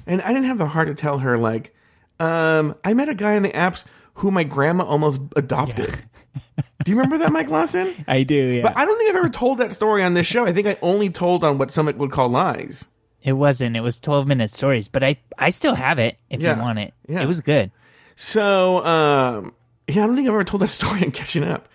[0.07, 1.74] And I didn't have the heart to tell her, like,
[2.18, 3.84] um, I met a guy in the apps
[4.14, 6.03] who my grandma almost adopted.
[6.89, 7.93] Do you remember that, Mike Lawson?
[8.09, 8.34] I do.
[8.34, 8.62] Yeah.
[8.62, 10.47] But I don't think I've ever told that story on this show.
[10.47, 12.86] I think I only told on what some would call lies.
[13.22, 13.76] it wasn't.
[13.76, 16.57] It was twelve minute stories, but I I still have it if Yeah.
[16.57, 16.95] you want it.
[17.07, 17.20] Yeah.
[17.20, 17.70] It was good.
[18.16, 19.53] So, um,
[19.86, 21.68] yeah, I don't think I've ever told that story in catching up.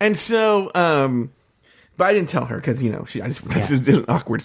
[0.00, 1.32] And so, um,
[1.98, 3.20] but I didn't tell her because you know she.
[3.20, 4.42] I just that's an awkward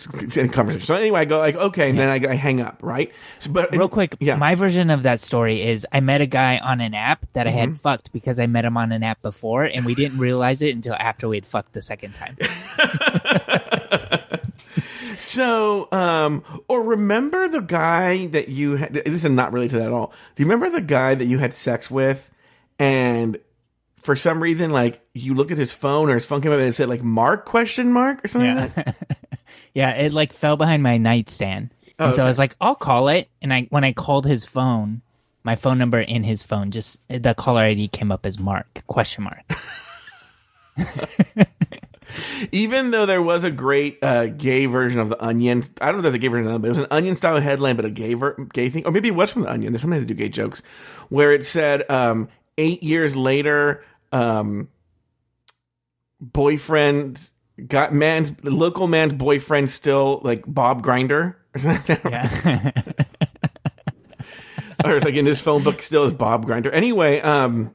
[0.51, 0.81] conversation.
[0.81, 3.13] So anyway, I go like okay, and then I, I hang up, right?
[3.39, 6.57] So, but Real quick, yeah, my version of that story is I met a guy
[6.57, 7.59] on an app that I Mm-hmm.
[7.59, 10.75] had fucked because I met him on an app before, and we didn't realize it
[10.75, 12.35] until after we had fucked the second time.
[15.19, 19.87] So, um, or remember the guy that you had, this is not related to that
[19.87, 20.11] at all.
[20.35, 22.29] Do you remember the guy that you had sex with
[22.77, 23.37] and
[24.03, 26.67] for some reason, like you look at his phone or his phone came up and
[26.67, 28.95] it said like Mark question mark or something like that?
[29.73, 31.69] Yeah, it like fell behind my nightstand.
[31.99, 33.29] Oh, and so I was like, I'll call it.
[33.41, 35.01] And I when I called his phone,
[35.43, 39.23] my phone number in his phone, just the caller ID came up as Mark question
[39.23, 39.43] mark.
[42.51, 45.99] Even though there was a great uh, gay version of the Onion, I don't know
[45.99, 47.85] if there's a gay version of it, but it was an Onion style headline, but
[47.85, 49.73] a gay ver- gay thing, or maybe it was from the Onion.
[49.73, 50.61] There's sometimes they do gay jokes,
[51.09, 53.83] where it said um, eight years later,
[54.13, 54.69] um,
[56.21, 57.29] boyfriend
[57.67, 61.99] got man's local man's boyfriend still like Bob Grinder or something.
[62.03, 62.13] like.
[62.13, 62.71] Yeah.
[64.85, 66.71] or it's like in his phone book still is Bob Grinder.
[66.71, 67.71] Anyway, um,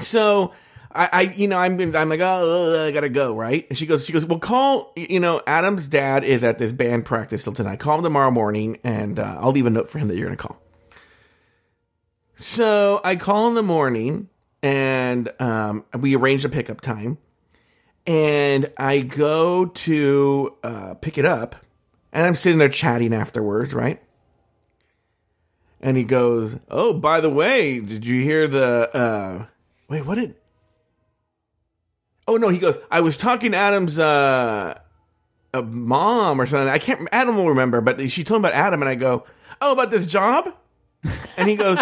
[0.00, 0.52] so
[0.92, 3.66] I, I, you know, I'm, I'm like, oh, I gotta go, right?
[3.68, 7.04] And she goes, she goes, well, call, you know, Adam's dad is at this band
[7.04, 7.78] practice till tonight.
[7.78, 10.36] Call him tomorrow morning, and uh, I'll leave a note for him that you're gonna
[10.36, 10.60] call.
[12.36, 14.28] So I call in the morning,
[14.62, 17.18] and um, we arrange a pickup time,
[18.06, 21.56] and I go to uh, pick it up,
[22.12, 24.00] and I'm sitting there chatting afterwards, right?
[25.80, 29.46] and he goes, "Oh, by the way, did you hear the uh
[29.88, 30.34] wait, what did
[32.28, 34.78] Oh no, he goes, "I was talking to Adam's uh
[35.52, 36.68] a mom or something.
[36.68, 39.24] I can't Adam will remember, but she told him about Adam and I go,
[39.60, 40.54] "Oh, about this job?"
[41.36, 41.78] And he goes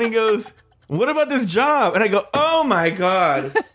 [0.00, 0.52] And he goes,
[0.88, 3.56] "What about this job?" And I go, "Oh my god."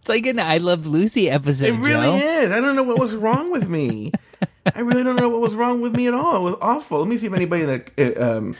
[0.00, 1.66] It's like an I Love Lucy episode.
[1.66, 2.40] It really Joe.
[2.40, 2.50] is.
[2.50, 4.10] I don't know what was wrong with me.
[4.74, 6.36] I really don't know what was wrong with me at all.
[6.36, 7.00] It was awful.
[7.00, 8.56] Let me see if anybody that uh, um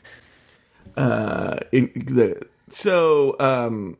[0.94, 3.96] uh in the so um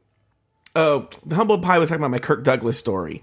[0.77, 3.23] oh the humble pie was talking about my Kirk Douglas story.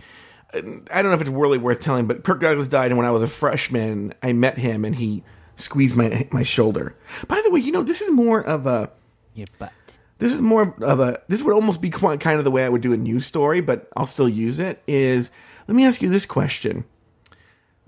[0.56, 3.12] I don't know if it's really worth telling, but Kirk Douglas died, and when I
[3.12, 5.24] was a freshman, I met him, and he
[5.56, 6.96] squeezed my my shoulder.
[7.28, 8.92] By the way, you know this is more of a
[9.34, 9.72] Your butt.
[10.20, 12.70] this is more of a this would almost be quite kind of the way I
[12.70, 14.82] would do a news story, but I'll still use it.
[14.88, 15.30] Is
[15.68, 16.86] let me ask you this question: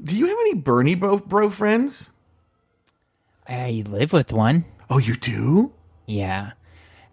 [0.03, 2.09] Do you have any Bernie bro, bro friends?
[3.47, 4.65] I live with one.
[4.89, 5.71] Oh, you do?
[6.05, 6.51] Yeah.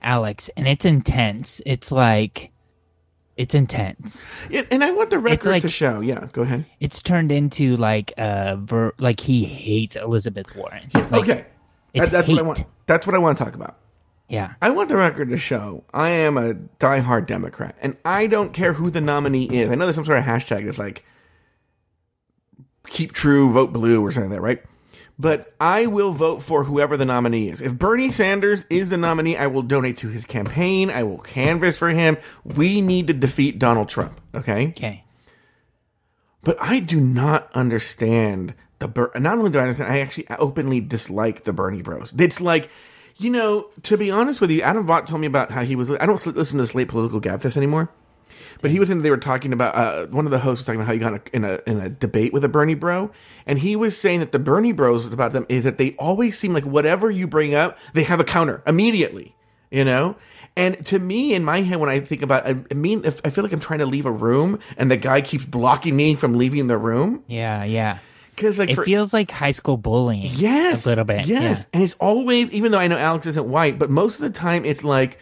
[0.03, 1.61] Alex, and it's intense.
[1.65, 2.51] It's like
[3.37, 4.23] it's intense.
[4.51, 6.01] Yeah, and I want the record like- to show.
[6.01, 6.67] Yeah, go ahead.
[6.81, 10.91] It's turned into like uh ver- like he hates Elizabeth Warren.
[10.95, 11.47] Like, okay,
[11.95, 12.65] That- that's what I want.
[12.87, 13.77] That's what I want to talk about.
[14.29, 14.55] Yeah.
[14.63, 18.73] I want the record to show I am a diehard Democrat, and I don't care
[18.73, 19.71] who the nominee is.
[19.71, 21.05] I know there's some sort of hashtag that's like
[22.89, 24.63] "keep true, vote blue" or something like that, right?
[25.19, 27.61] But I will vote for whoever the nominee is.
[27.61, 30.91] If Bernie Sanders is the nominee, I will donate to his campaign.
[30.91, 32.17] I will canvass for him.
[32.45, 34.21] We need to defeat Donald Trump.
[34.35, 34.69] Okay.
[34.69, 35.05] Okay.
[36.43, 40.81] But I do not understand the Ber- not only do I understand, I actually openly
[40.81, 42.13] dislike the Bernie Bros.
[42.19, 42.69] It's like,
[43.17, 45.91] you know, to be honest with you, Adam Vaught told me about how he was.
[45.91, 47.91] I don't listen to this Slate Political Gabfest anymore,
[48.63, 49.03] but he was in.
[49.03, 51.29] They were talking about uh, one of the hosts was talking about how he got
[51.33, 53.11] in a, in a in a debate with a Bernie Bro,
[53.47, 56.53] and he was saying that the Bernie Bros about them is that they always seem
[56.53, 59.35] like whatever you bring up, they have a counter immediately.
[59.71, 60.17] You know.
[60.57, 63.31] And to me, in my head, when I think about, I I mean, if I
[63.31, 66.35] feel like I'm trying to leave a room, and the guy keeps blocking me from
[66.35, 67.99] leaving the room, Yeah, yeah.
[68.37, 70.31] because like It for, feels like high school bullying.
[70.33, 71.27] Yes, a little bit.
[71.27, 74.31] Yes, and it's always even though I know Alex isn't white, but most of the
[74.31, 75.19] time it's like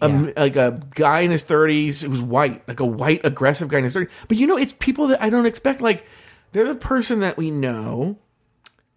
[0.00, 0.30] a Yeah.
[0.36, 3.94] like a guy in his thirties who's white, like a white aggressive guy in his
[3.94, 4.12] thirties.
[4.28, 5.80] But you know, it's people that I don't expect.
[5.80, 6.04] Like
[6.52, 8.16] there's a person that we know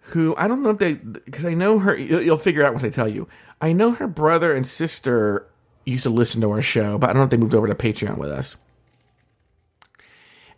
[0.06, 1.96] who I don't know if they because I know her.
[1.98, 3.28] You'll, you'll figure out once I tell you.
[3.62, 5.48] I know her brother and sister
[5.86, 7.76] used to listen to our show, but I don't know if they moved over to
[7.76, 8.58] Patreon with us.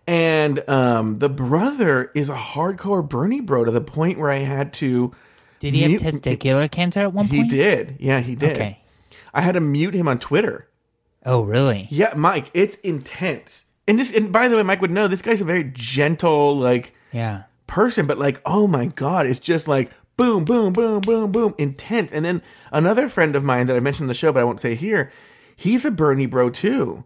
[0.05, 4.73] And um, the brother is a hardcore Bernie bro to the point where I had
[4.73, 5.13] to.
[5.59, 7.43] Did he have mute- testicular cancer at one point?
[7.43, 7.97] He did.
[7.99, 8.51] Yeah, he did.
[8.53, 8.79] Okay.
[9.33, 10.67] I had to mute him on Twitter.
[11.25, 11.87] Oh, really?
[11.89, 13.65] Yeah, Mike, it's intense.
[13.87, 16.93] And this, and by the way, Mike would know this guy's a very gentle, like
[17.11, 17.43] Yeah.
[17.67, 22.11] person, but like, oh my god, it's just like boom, boom, boom, boom, boom, intense.
[22.11, 24.59] And then another friend of mine that I mentioned in the show, but I won't
[24.61, 25.11] say here,
[25.55, 27.03] he's a Bernie bro too,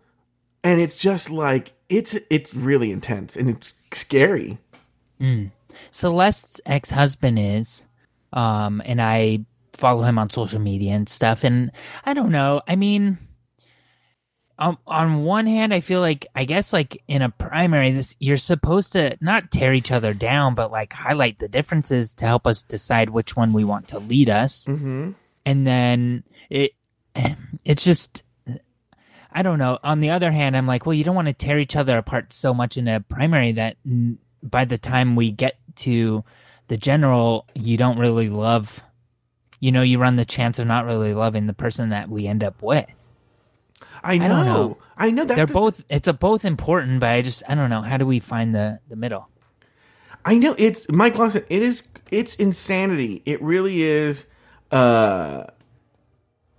[0.63, 4.57] and it's just like it's it's really intense and it's scary.
[5.91, 7.83] Celeste's ex husband is,
[8.33, 9.45] um, and I
[9.77, 11.43] follow him on social media and stuff.
[11.43, 11.71] And
[12.05, 12.61] I don't know.
[12.67, 13.17] I mean,
[14.59, 18.37] um, on one hand, I feel like I guess like in a primary, this you're
[18.37, 22.63] supposed to not tear each other down, but like highlight the differences to help us
[22.63, 24.65] decide which one we want to lead us.
[24.65, 25.11] Mm-hmm.
[25.45, 26.71] And then it,
[27.65, 28.23] it's just.
[29.29, 29.77] I don't know.
[29.83, 32.33] On the other hand, I'm like, well, you don't want to tear each other apart
[32.33, 33.77] so much in a primary that
[34.41, 36.23] by the time we get to
[36.69, 38.81] the general, you don't really love.
[39.59, 42.43] You know, you run the chance of not really loving the person that we end
[42.43, 42.85] up with.
[44.03, 44.77] I know, don't know.
[44.97, 45.25] I know.
[45.25, 45.83] That's They're the- both.
[45.89, 47.81] It's a both important, but I just I don't know.
[47.81, 49.29] How do we find the the middle?
[50.23, 51.45] I know it's Mike Lawson.
[51.49, 53.21] It is it's insanity.
[53.25, 54.25] It really is
[54.71, 55.45] uh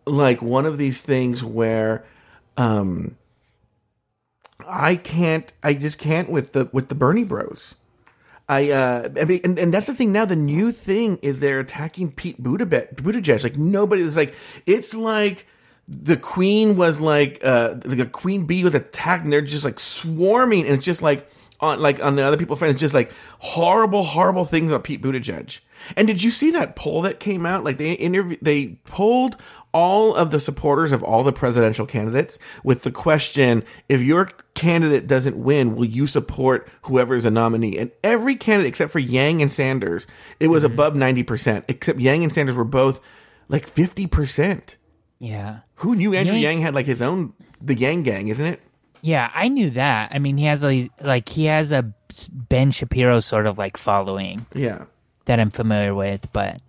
[0.07, 2.05] like one of these things where
[2.57, 3.17] um
[4.67, 7.75] I can't I just can't with the with the Bernie Bros.
[8.49, 11.61] I uh I mean and, and that's the thing now the new thing is they're
[11.61, 13.43] attacking Pete Buttigieg, Buttigieg.
[13.43, 14.35] like nobody was like
[14.65, 15.47] it's like
[15.87, 20.65] the queen was like uh the queen bee was attacked and they're just like swarming
[20.65, 21.31] and it's just like
[21.61, 25.61] on like on the other people friends just like horrible horrible things about Pete Buttigieg.
[25.97, 27.65] And did you see that poll that came out?
[27.65, 29.37] Like they interviewed they polled
[29.73, 35.07] all of the supporters of all the presidential candidates with the question if your candidate
[35.07, 37.79] doesn't win will you support whoever is a nominee?
[37.79, 40.07] And every candidate except for Yang and Sanders
[40.41, 40.73] it was mm-hmm.
[40.73, 43.01] above 90% except Yang and Sanders were both
[43.49, 44.77] like 50%
[45.19, 45.61] Yeah.
[45.77, 48.61] who knew Andrew Yang- Yang had like his own the Yang gang isn't it
[49.03, 50.11] Yeah, I knew that.
[50.13, 51.93] I mean, he has a like he has a
[52.33, 54.85] Ben Shapiro sort of like following yeah
[55.27, 56.61] that I'm familiar with, but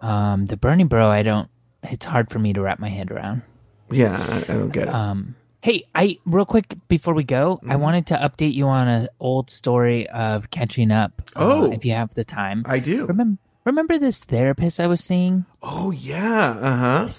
[0.00, 1.48] um the Bernie Bro, I don't.
[1.82, 3.42] It's hard for me to wrap my head around.
[3.90, 7.74] yeah I, I don't get it Um, hey, I real quick before we go, I
[7.74, 7.82] Mm-hmm.
[7.82, 11.22] wanted to update you on an old story of catching up.
[11.36, 11.72] uh, Oh.
[11.72, 15.90] if you have the time, I do remember remember this therapist I was seeing oh
[15.92, 17.10] yeah uh-huh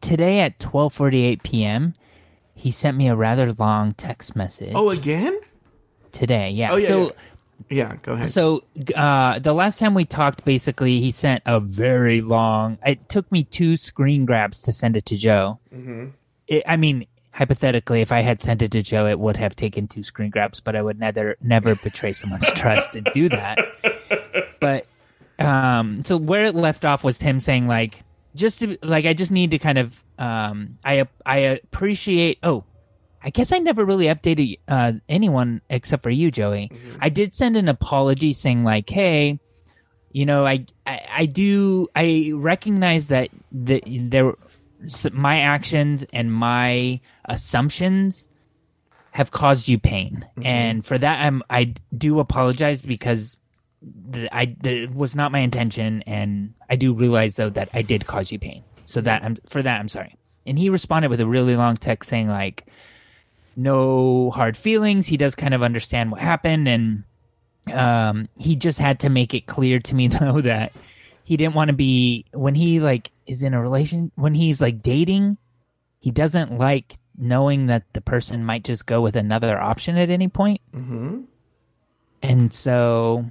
[0.00, 1.94] today at 12:48 p.m.
[2.56, 4.72] He sent me a rather long text message.
[4.74, 5.38] oh again
[6.10, 6.72] today, yeah.
[6.72, 7.04] oh yeah so.
[7.04, 7.10] yeah.
[7.68, 12.22] yeah go ahead So uh, the last time we talked, basically, he sent a very
[12.22, 12.78] long.
[12.84, 15.60] It took me two screen grabs to send it to Joe.
[15.72, 16.08] Mm-hmm.
[16.48, 19.86] It, I mean, hypothetically, if I had sent it to Joe, it would have taken
[19.86, 23.58] two screen grabs, but I would never never betray someone's trust and do that.
[24.58, 24.86] But
[25.38, 28.02] um, so where it left off was him saying like,
[28.36, 32.38] just to, like I just need to kind of um, I I appreciate.
[32.42, 32.64] Oh,
[33.22, 36.70] I guess I never really updated uh, anyone except for you, Joey.
[37.00, 39.40] I did send an apology saying like, "Hey,
[40.12, 44.34] you know, I I, I do I recognize that that there
[45.12, 48.28] my actions and my assumptions
[49.10, 53.38] have caused you pain, and for that I'm I do apologize because."
[54.14, 58.32] I it was not my intention, and I do realize though that I did cause
[58.32, 58.64] you pain.
[58.84, 60.16] So that I'm for that I'm sorry.
[60.46, 62.66] And he responded with a really long text saying like,
[63.56, 65.06] no hard feelings.
[65.06, 67.04] He does kind of understand what happened, and
[67.72, 70.72] um, he just had to make it clear to me though that
[71.24, 74.82] he didn't want to be when he like is in a relation when he's like
[74.82, 75.38] dating.
[75.98, 80.28] He doesn't like knowing that the person might just go with another option at any
[80.28, 80.60] point.
[80.72, 81.22] mm-hmm.
[82.22, 83.30] And so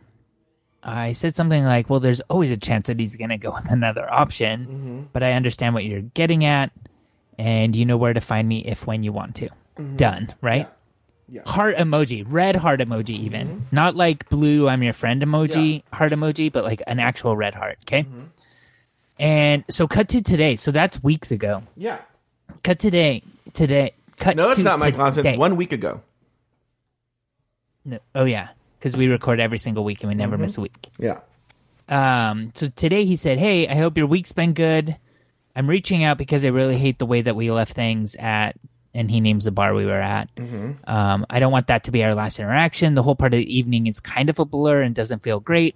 [0.85, 3.65] I said something like, "Well, there's always a chance that he's going to go with
[3.71, 5.01] another option, Mm-hmm.
[5.13, 6.71] but I understand what you're getting at,
[7.37, 9.95] and you know where to find me if when you want to." Mm-hmm.
[9.97, 10.69] Done, right?
[11.27, 11.41] Yeah.
[11.45, 13.59] Heart emoji, red heart emoji, even mm-hmm.
[13.75, 17.79] not like blue "I'm your friend" emoji, heart emoji, but like an actual red heart.
[17.85, 18.03] Okay.
[18.03, 18.21] Mm-hmm.
[19.17, 20.55] And so, cut to today.
[20.55, 21.63] So that's weeks ago.
[21.75, 22.01] yeah
[22.63, 23.23] Cut today.
[23.53, 23.93] Today.
[24.17, 24.35] Cut.
[24.35, 26.01] no it's not Mike Lawson one week ago
[27.83, 28.49] No, oh yeah,
[28.85, 30.89] because we record every single week and we never miss a week.
[30.99, 31.21] Yeah.
[31.89, 34.95] Um, so today he said, "Hey, I hope your week's been good.
[35.55, 38.59] I'm reaching out because I really hate the way that we left things at."
[38.93, 40.29] And he names the bar we were at.
[40.87, 42.93] Um, I don't want that to be our last interaction.
[42.93, 45.75] The whole part of the evening is kind of a blur and doesn't feel great.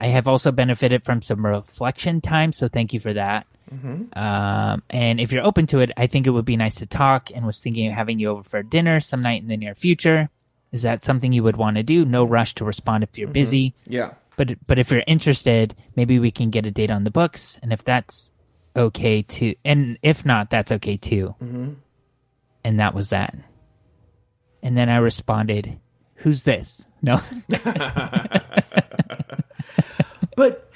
[0.00, 3.46] I have also benefited from some reflection time, so thank you for that.
[4.16, 7.30] Um, and if you're open to it, I think it would be nice to talk.
[7.34, 10.30] And was thinking of having you over for dinner some night in the near future.
[10.72, 12.04] Is that something you would want to do?
[12.04, 14.12] No rush to respond if you're busy Yeah.
[14.36, 17.72] but but if you're interested, maybe we can get a date on the books, and
[17.72, 18.30] if that's
[18.76, 21.34] okay too, and if not, that's okay too.
[21.42, 21.72] Mm-hmm.
[22.64, 23.34] And that was that.
[24.62, 25.78] And then I responded,
[26.16, 27.20] "Who's this?" No,
[30.36, 30.70] But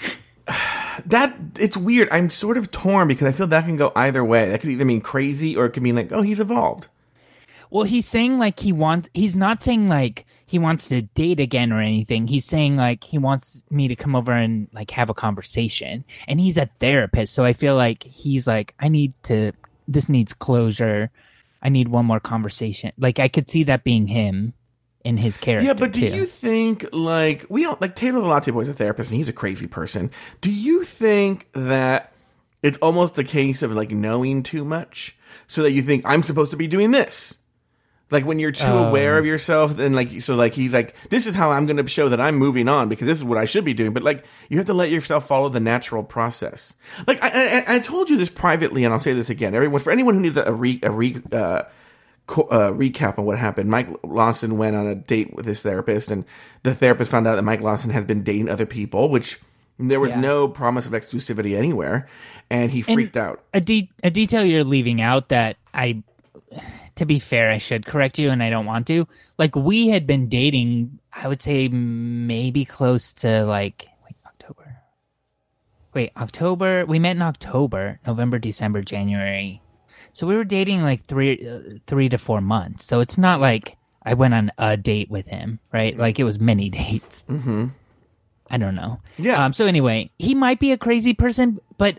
[1.07, 2.09] that it's weird.
[2.11, 4.49] I'm sort of torn because I feel that can go either way.
[4.51, 6.89] That could either mean crazy or it could mean like, oh, he's evolved.
[7.71, 9.09] Well, he's saying like he wants.
[9.15, 12.27] He's not saying like he wants to date again or anything.
[12.27, 16.05] He's saying like he wants me to come over and like have a conversation.
[16.29, 19.53] And he's a therapist, so I feel like he's like, I need to.
[19.87, 21.11] This needs closure.
[21.63, 22.93] I need one more conversation.
[22.99, 24.55] Like I could see that being him
[25.05, 25.67] in his character.
[25.67, 26.17] Yeah, but do too.
[26.17, 29.29] you think like we all like Taylor the Latte Boy is a therapist and he's
[29.29, 30.11] a crazy person.
[30.41, 32.13] Do you think that
[32.63, 36.51] it's almost a case of like knowing too much so that you think I'm supposed
[36.53, 37.39] to be doing this?
[38.11, 41.35] Like when you're too aware of yourself, then like so like he's like, this is
[41.35, 43.65] how I'm going to show that I'm moving on because this is what I should
[43.65, 43.93] be doing.
[43.93, 46.75] But like you have to let yourself follow the natural process.
[47.07, 49.55] Like I, I, I told you this privately, and I'll say this again.
[49.55, 51.63] Everyone for anyone who needs a re, a re uh,
[52.27, 53.71] co- uh, recap on what happened.
[53.71, 56.25] Mike Lawson went on a date with his therapist, and
[56.63, 59.41] the therapist found out that Mike Lawson has been dating other people, which
[59.79, 60.21] there was Yeah.
[60.21, 62.07] no promise of exclusivity anywhere,
[62.51, 63.41] and he freaked out.
[63.55, 66.03] a, de- a detail you're leaving out that I,
[66.97, 69.07] to be fair, I should correct you, and I don't want to.
[69.39, 74.77] Like we had been dating, I would say maybe close to like wait October.
[75.93, 76.85] Wait October.
[76.87, 79.63] We met in October, November, December, January.
[80.13, 82.85] So we were dating like three, uh, three to four months.
[82.85, 85.97] So it's not like I went on a date with him, right?
[85.97, 87.25] Like it was many dates.
[87.29, 87.67] Mm-hmm.
[88.51, 89.01] I don't know.
[89.17, 89.45] Yeah.
[89.45, 89.53] Um.
[89.53, 91.99] So anyway, he might be a crazy person, but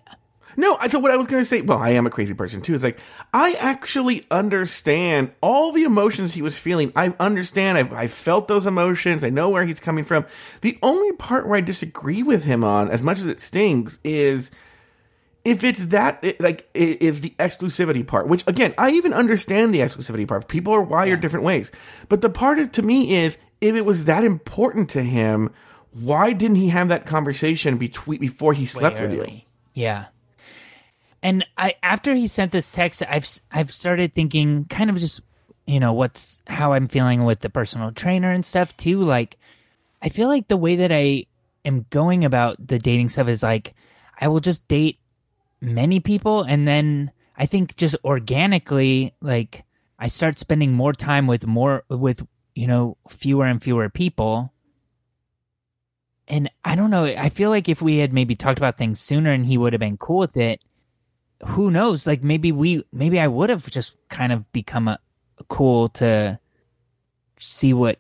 [0.58, 2.62] No, I- so what I was going to say, well, I am a crazy person
[2.62, 2.74] too.
[2.76, 3.00] It's like
[3.34, 6.92] I actually understand all the emotions he was feeling.
[6.96, 7.78] I understand.
[7.78, 9.24] I've, I felt those emotions.
[9.24, 10.26] I know where he's coming from.
[10.62, 14.52] The only part where I disagree with him on, as much as it stings, is
[15.44, 18.28] if it's that it- like is the exclusivity part.
[18.28, 20.48] Which again, I even understand the exclusivity part.
[20.48, 21.72] People are wired different ways,
[22.10, 25.52] but the part is, to me is if it was that important to him.
[25.92, 29.20] Why didn't he have that conversation between before he slept with you?
[29.74, 30.06] Yeah.
[31.26, 35.22] And I after he sent this text, I've I've started thinking kind of just
[35.66, 39.02] you know what's how I'm feeling with the personal trainer and stuff too.
[39.02, 39.36] Like
[40.04, 41.26] I feel like the way that I
[41.66, 43.74] am going about the dating stuff is like
[44.22, 45.00] I will just date
[45.62, 49.64] many people and then I think just organically like
[49.98, 52.24] I start spending more time with more with
[52.54, 54.54] you know fewer and fewer people
[56.28, 57.06] and I don't know.
[57.06, 59.80] I feel like if we had maybe talked about things sooner and he would have
[59.80, 60.62] been cool with it,
[61.44, 62.08] who knows?
[62.08, 65.00] Like maybe we, maybe I would have just kind of become a
[65.50, 66.40] cool to
[67.40, 68.00] see what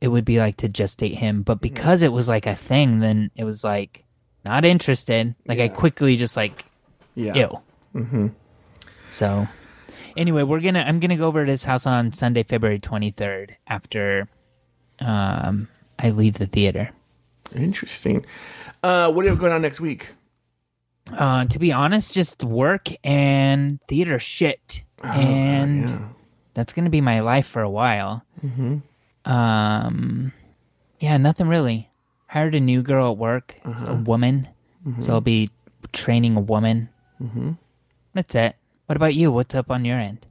[0.00, 1.42] it would be like to just date him.
[1.42, 4.04] But because it was like a thing, then it was like
[4.44, 5.34] not interested.
[5.46, 6.64] Like I quickly just like
[7.14, 7.34] Yeah.
[7.34, 7.58] ew.
[7.94, 8.26] Mm-hmm.
[9.10, 9.48] So
[10.16, 14.28] anyway, we're gonna I'm gonna go over to his house on Sunday, February 23rd after
[15.00, 15.68] um
[15.98, 16.90] I leave the theater.
[17.54, 18.24] Interesting.
[18.82, 20.14] Uh, what do you have going on next week?
[21.16, 25.98] Uh, to be honest, just work and theater shit, and Oh, yeah.
[26.54, 28.22] that's gonna be my life for a while.
[28.44, 28.78] Mm-hmm.
[29.30, 30.32] Um,
[31.00, 31.90] yeah, nothing really.
[32.28, 33.86] Hired a new girl at work, Uh-huh.
[33.92, 34.48] a woman,
[34.86, 35.00] Mm-hmm.
[35.02, 35.50] so I'll be
[35.92, 36.88] training a woman.
[37.22, 37.52] Mm-hmm.
[38.14, 38.56] That's it.
[38.86, 39.30] What about you?
[39.32, 40.26] What's up on your end?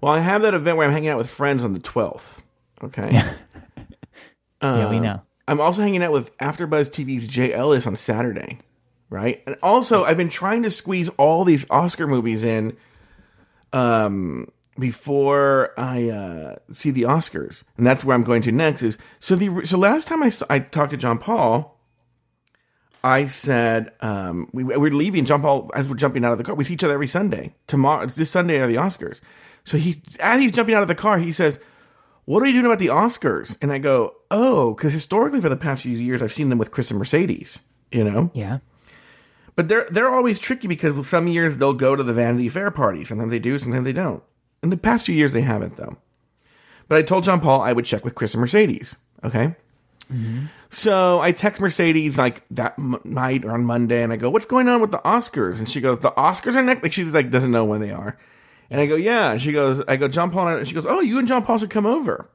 [0.00, 2.40] Well, I have that event where I'm hanging out with friends on the 12th.
[2.84, 3.10] Okay.
[4.62, 5.22] yeah, we Um, know.
[5.48, 8.58] I'm also hanging out with AfterBuzz TV's Jay Ellis on Saturday,
[9.10, 9.42] right?
[9.46, 12.76] And also, I've been trying to squeeze all these Oscar movies in
[13.72, 18.82] um, before I uh, see the Oscars, and that's where I'm going to next.
[18.82, 21.76] Is so the so last time I saw, I talked to John Paul.
[23.02, 25.24] I said um, we, we're leaving.
[25.24, 27.54] John Paul, as we're jumping out of the car, we see each other every Sunday.
[27.66, 29.20] Tomorrow, it's this Sunday are the Oscars.
[29.64, 31.58] So he, as he's jumping out of the car, he says,
[32.24, 35.56] "What are you doing about the Oscars?" And I go, "Oh, because historically, for the
[35.56, 37.58] past few years, I've seen them with Chris and Mercedes.
[37.90, 38.58] You know, Yeah,
[39.58, 43.04] but they're they're always tricky because some years they'll go to the Vanity Fair party.
[43.04, 44.22] Sometimes they do, sometimes they don't.
[44.62, 45.96] In the past few years, they haven't though.
[46.86, 48.98] But I told John Paul I would check with Chris and Mercedes.
[49.24, 49.56] Okay.
[50.12, 50.44] Mm-hmm.
[50.70, 54.46] So I text Mercedes like that m- night or on Monday, and I go, "What's
[54.46, 57.32] going on with the Oscars?" And she goes, "The Oscars are next." Like she like
[57.32, 58.16] doesn't know when they are.
[58.70, 61.00] And I go, "Yeah." And she goes, "I go, John Paul." And she goes, "Oh,
[61.00, 62.30] you and John Paul should come over."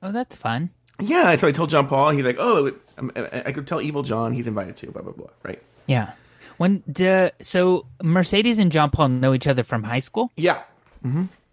[0.00, 0.70] Oh, that's fun.
[1.00, 1.34] Yeah.
[1.34, 2.10] So I told John Paul.
[2.10, 2.70] He's like, "Oh,
[3.16, 5.30] I I could tell Evil John he's invited too." Blah blah blah.
[5.42, 5.60] Right?
[5.88, 6.12] Yeah.
[6.58, 10.62] When the so Mercedes and John Paul know each other from high school, Yeah.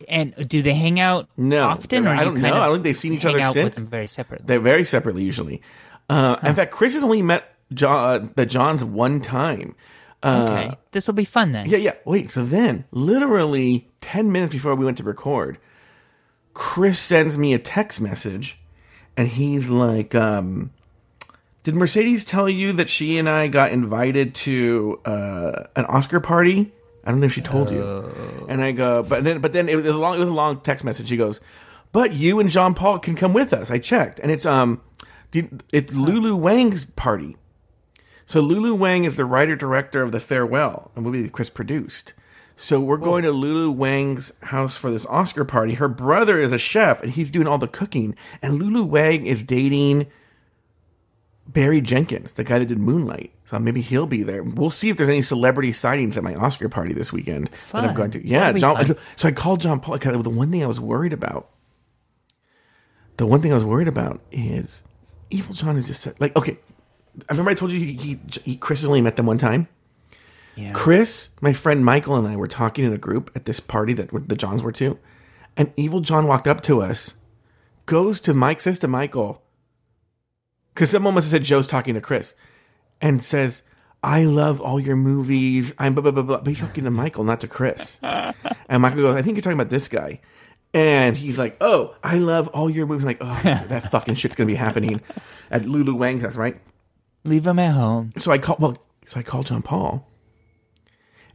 [0.10, 1.68] and do they hang out No.
[1.68, 2.06] often?
[2.08, 2.54] Or I don't know.
[2.54, 3.56] I don't think they've seen each other since.
[3.56, 4.46] With them very separately.
[4.48, 5.62] They're very separately usually.
[6.10, 9.76] Uh, In fact, Chris has only met John, the Johns one time.
[10.24, 11.70] Uh, okay, this will be fun then.
[11.70, 11.94] Yeah, yeah.
[12.04, 12.30] Wait.
[12.32, 15.60] So then, literally ten minutes before we went to record,
[16.56, 18.60] Chris sends me a text message,
[19.16, 20.72] and he's like, um,
[21.66, 26.72] "Did Mercedes tell you that she and I got invited to uh, an Oscar party?"
[27.04, 27.84] I don't know if she told you.
[28.48, 30.62] And I go, but then, but then it was a long, it was a long
[30.62, 31.10] text message.
[31.10, 31.42] He goes,
[31.92, 34.82] "But you and John Paul can come with us." I checked, and it's um,
[35.34, 37.36] it's Lulu Wang's party.
[38.26, 42.14] So Lulu Wang is the writer director of The Farewell, a movie that Chris produced.
[42.56, 45.74] So we're going to Lulu Wang's house for this Oscar party.
[45.74, 48.16] Her brother is a chef and he's doing all the cooking.
[48.42, 50.08] And Lulu Wang is dating
[51.48, 53.32] Barry Jenkins, the guy that did Moonlight.
[53.46, 54.42] So maybe he'll be there.
[54.44, 57.96] We'll see if there's any celebrity sightings at my Oscar party this weekend that I'm
[57.96, 58.28] going to.
[58.28, 58.86] Yeah, John.
[58.86, 58.98] fun.
[59.16, 59.98] So I called John Paul.
[59.98, 61.50] The one thing I was worried about.
[63.18, 64.82] The one thing I was worried about is
[65.30, 66.58] Evil John is just like okay.
[67.30, 69.70] I remember I told you he, he, he Chris only met them one time.
[70.56, 70.72] Yeah.
[70.74, 74.10] Chris, my friend Michael, and I were talking in a group at this party that
[74.28, 74.98] the Johns were to,
[75.56, 77.16] and Evil John walked up to us,
[77.86, 79.42] goes to Mike, says to Michael,
[80.76, 82.36] because someone must have said Joe's talking to Chris,
[83.02, 83.64] and says,
[84.04, 86.38] "I love all your movies." I'm blah blah blah blah.
[86.38, 87.98] But he's talking to Michael, not to Chris.
[88.04, 90.20] and Michael goes, "I think you're talking about this guy."
[90.74, 94.36] And he's like, "Oh, I love all your movies." I'm like, "Oh, that fucking shit's
[94.36, 95.02] gonna be happening
[95.50, 96.60] at Lulu Wang's house, right?"
[97.24, 98.14] Leave him at home.
[98.18, 100.08] so I call well, so I call John Paul,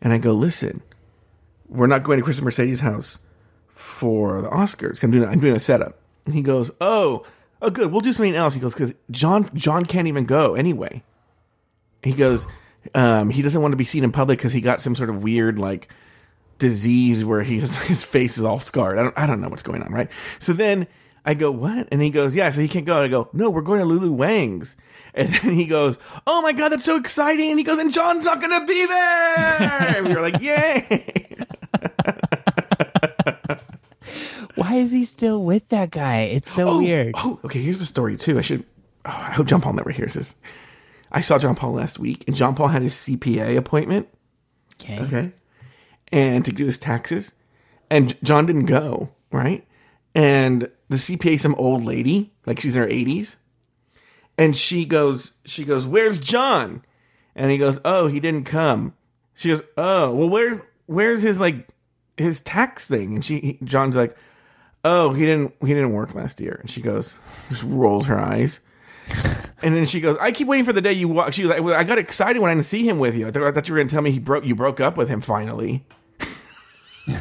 [0.00, 0.82] and I go, listen,
[1.68, 3.18] we're not going to Chris and Mercedes' house
[3.68, 5.02] for the Oscars.
[5.02, 5.98] I'm doing I'm doing a setup.
[6.26, 7.24] And he goes, oh,
[7.62, 8.54] oh, good, we'll do something else.
[8.54, 11.02] He goes, because John John can't even go anyway.
[12.02, 12.46] He goes,
[12.94, 15.22] um, he doesn't want to be seen in public because he got some sort of
[15.22, 15.92] weird like
[16.58, 18.98] disease where he his face is all scarred.
[18.98, 20.08] I don't I don't know what's going on, right?
[20.38, 20.86] So then
[21.24, 21.88] I go, what?
[21.92, 23.02] And he goes, yeah, so he can't go.
[23.02, 24.76] I go, no, we're going to Lulu Wang's.
[25.14, 27.50] And then he goes, oh my God, that's so exciting.
[27.50, 29.96] And he goes, and John's not going to be there.
[29.96, 31.26] and we were like, yay.
[34.54, 36.22] Why is he still with that guy?
[36.22, 37.14] It's so oh, weird.
[37.16, 38.38] Oh, okay, here's the story too.
[38.38, 38.64] I should,
[39.04, 40.34] oh, I hope John Paul never hears this.
[41.12, 44.08] I saw John Paul last week, and John Paul had his CPA appointment.
[44.80, 45.00] Okay.
[45.00, 45.32] Okay.
[46.12, 47.32] And to do his taxes.
[47.90, 49.66] And John didn't go, right?
[50.14, 53.36] And the CPA, some old lady, like she's in her 80s.
[54.38, 56.82] And she goes, she goes, Where's John?
[57.34, 58.94] And he goes, Oh, he didn't come.
[59.34, 61.68] She goes, Oh, well, where's where's his like
[62.16, 63.14] his tax thing?
[63.14, 64.16] And she he, John's like,
[64.84, 66.58] Oh, he didn't he didn't work last year.
[66.60, 67.18] And she goes,
[67.48, 68.60] just rolls her eyes.
[69.62, 71.62] And then she goes, "I keep waiting for the day you walk." She was like,
[71.62, 73.28] well, "I got excited when I didn't see him with you.
[73.28, 74.96] I thought, I thought you were going to tell me he broke you broke up
[74.96, 75.84] with him finally."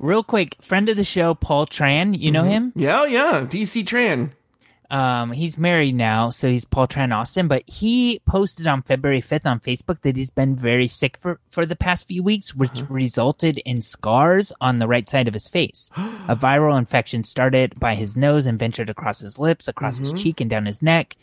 [0.00, 2.18] Real quick, friend of the show, Paul Tran.
[2.18, 2.50] You know mm-hmm.
[2.50, 2.72] him?
[2.74, 4.30] Yeah, oh, yeah, DC Tran.
[4.90, 7.46] Um, he's married now, so he's Paul Tran Austin.
[7.46, 11.66] But he posted on February fifth on Facebook that he's been very sick for for
[11.66, 15.90] the past few weeks, which resulted in scars on the right side of his face.
[15.96, 20.40] A viral infection started by his nose and ventured across his lips, across his cheek,
[20.40, 21.16] and down his neck.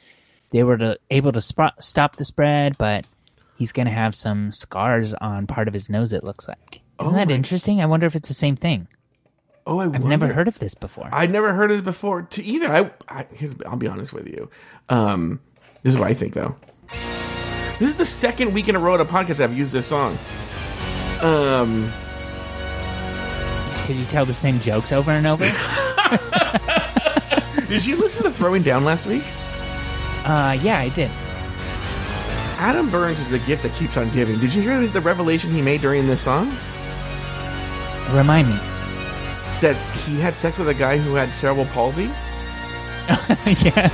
[0.51, 3.05] They were to, able to sp- stop the spread, but
[3.57, 6.13] he's going to have some scars on part of his nose.
[6.13, 6.81] It looks like.
[7.01, 7.81] Isn't Oh that interesting?
[7.81, 8.87] I wonder if it's the same thing.
[9.67, 11.09] Oh, I I've never heard of this before.
[11.11, 12.67] I'd never heard of this before to either.
[12.71, 14.49] I, I here's, I'll be honest with you.
[14.89, 15.39] Um,
[15.83, 16.55] this is what I think though.
[17.79, 20.17] This is the second week in a row at a podcast I've used this song.
[21.21, 21.91] Um,
[23.81, 25.45] Because you tell the same jokes over and over.
[27.67, 29.23] did you listen to Throwing Down last week?
[30.25, 31.09] uh, yeah, I did.
[32.57, 34.39] Adam Burns is the gift that keeps on giving.
[34.39, 36.55] Did you hear the revelation he made during this song?
[38.11, 38.57] Remind me.
[39.61, 39.75] That
[40.05, 42.03] he had sex with a guy who had cerebral palsy?
[43.07, 43.91] yeah.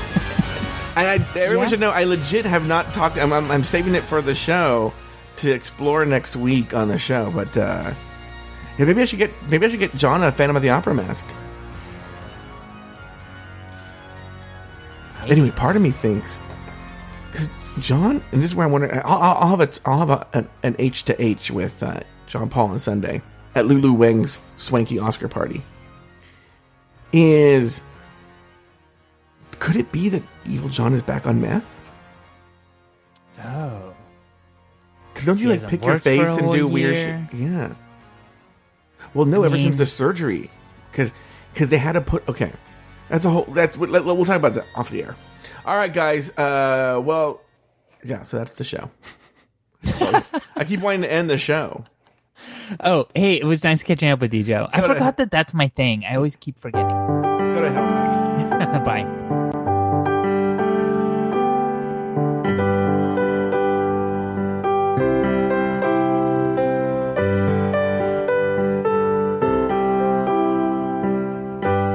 [0.95, 1.69] And I, everyone Yeah.
[1.69, 3.17] should know, I legit have not talked.
[3.17, 4.91] I'm, I'm, I'm saving it for the show
[5.37, 7.31] to explore next week on the show.
[7.31, 7.93] But uh,
[8.77, 10.93] yeah, maybe I should get maybe I should get John a Phantom of the Opera
[10.95, 11.25] mask.
[15.27, 16.41] Anyway, part of me thinks
[17.31, 18.99] because John, and this is where I'm wondering.
[19.05, 22.49] I'll, I'll, have a I'll have a, an, an H to H with uh, John
[22.49, 23.21] Paul on Sunday
[23.55, 25.61] at Lulu Wang's swanky Oscar party.
[27.13, 27.81] Is
[29.59, 31.65] could it be that Evil John is back on meth?
[33.43, 33.93] Oh.
[35.13, 37.39] Because don't you He like pick your worked for a face and do weird shit?
[37.39, 37.73] Yeah.
[39.13, 40.49] Well, no, I ever since the surgery,
[40.91, 41.11] because
[41.53, 42.27] because they had to put.
[42.29, 42.51] Okay,
[43.09, 43.45] that's a whole.
[43.49, 43.89] That's what.
[43.89, 45.15] Let, we'll talk about that off the air.
[45.65, 46.29] All right, guys.
[46.37, 47.41] Uh, well,
[48.03, 48.23] yeah.
[48.23, 48.89] So that's the show.
[50.55, 51.85] I keep wanting to end the show.
[52.79, 54.67] Oh, hey, it was nice catching up with you, Joe.
[54.71, 56.05] I Go to- forgot that that's my thing.
[56.05, 56.87] I always keep forgetting.
[57.53, 58.85] Go to hell, Mike.
[58.85, 60.21] Bye.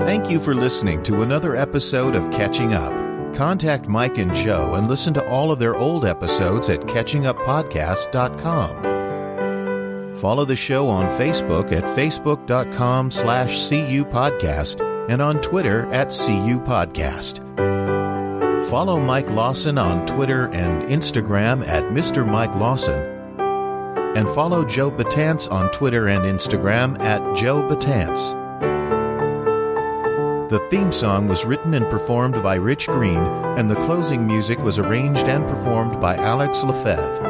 [0.06, 2.92] Thank you for listening to another episode of Catching Up.
[3.34, 8.95] Contact Mike and Joe and listen to all of their old episodes at catchinguppodcast.com.
[10.18, 17.44] Follow the show on Facebook at facebook.com slash cupodcast and on Twitter at cupodcast.
[18.70, 22.26] Follow Mike Lawson on Twitter and Instagram at Mr.
[22.26, 22.98] Mike Lawson.
[24.16, 28.34] And follow Joe Betance on Twitter and Instagram at Joe Betance.
[30.48, 33.18] The theme song was written and performed by Rich Green,
[33.58, 37.25] and the closing music was arranged and performed by Alex Lefebvre.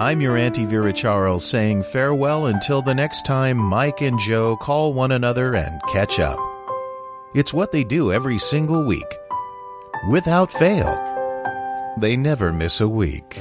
[0.00, 4.94] I'm your Auntie Vera Charles saying farewell until the next time Mike and Joe call
[4.94, 6.38] one another and catch up.
[7.34, 9.18] It's what they do every single week.
[10.08, 10.96] Without fail,
[11.98, 13.38] they never miss a week.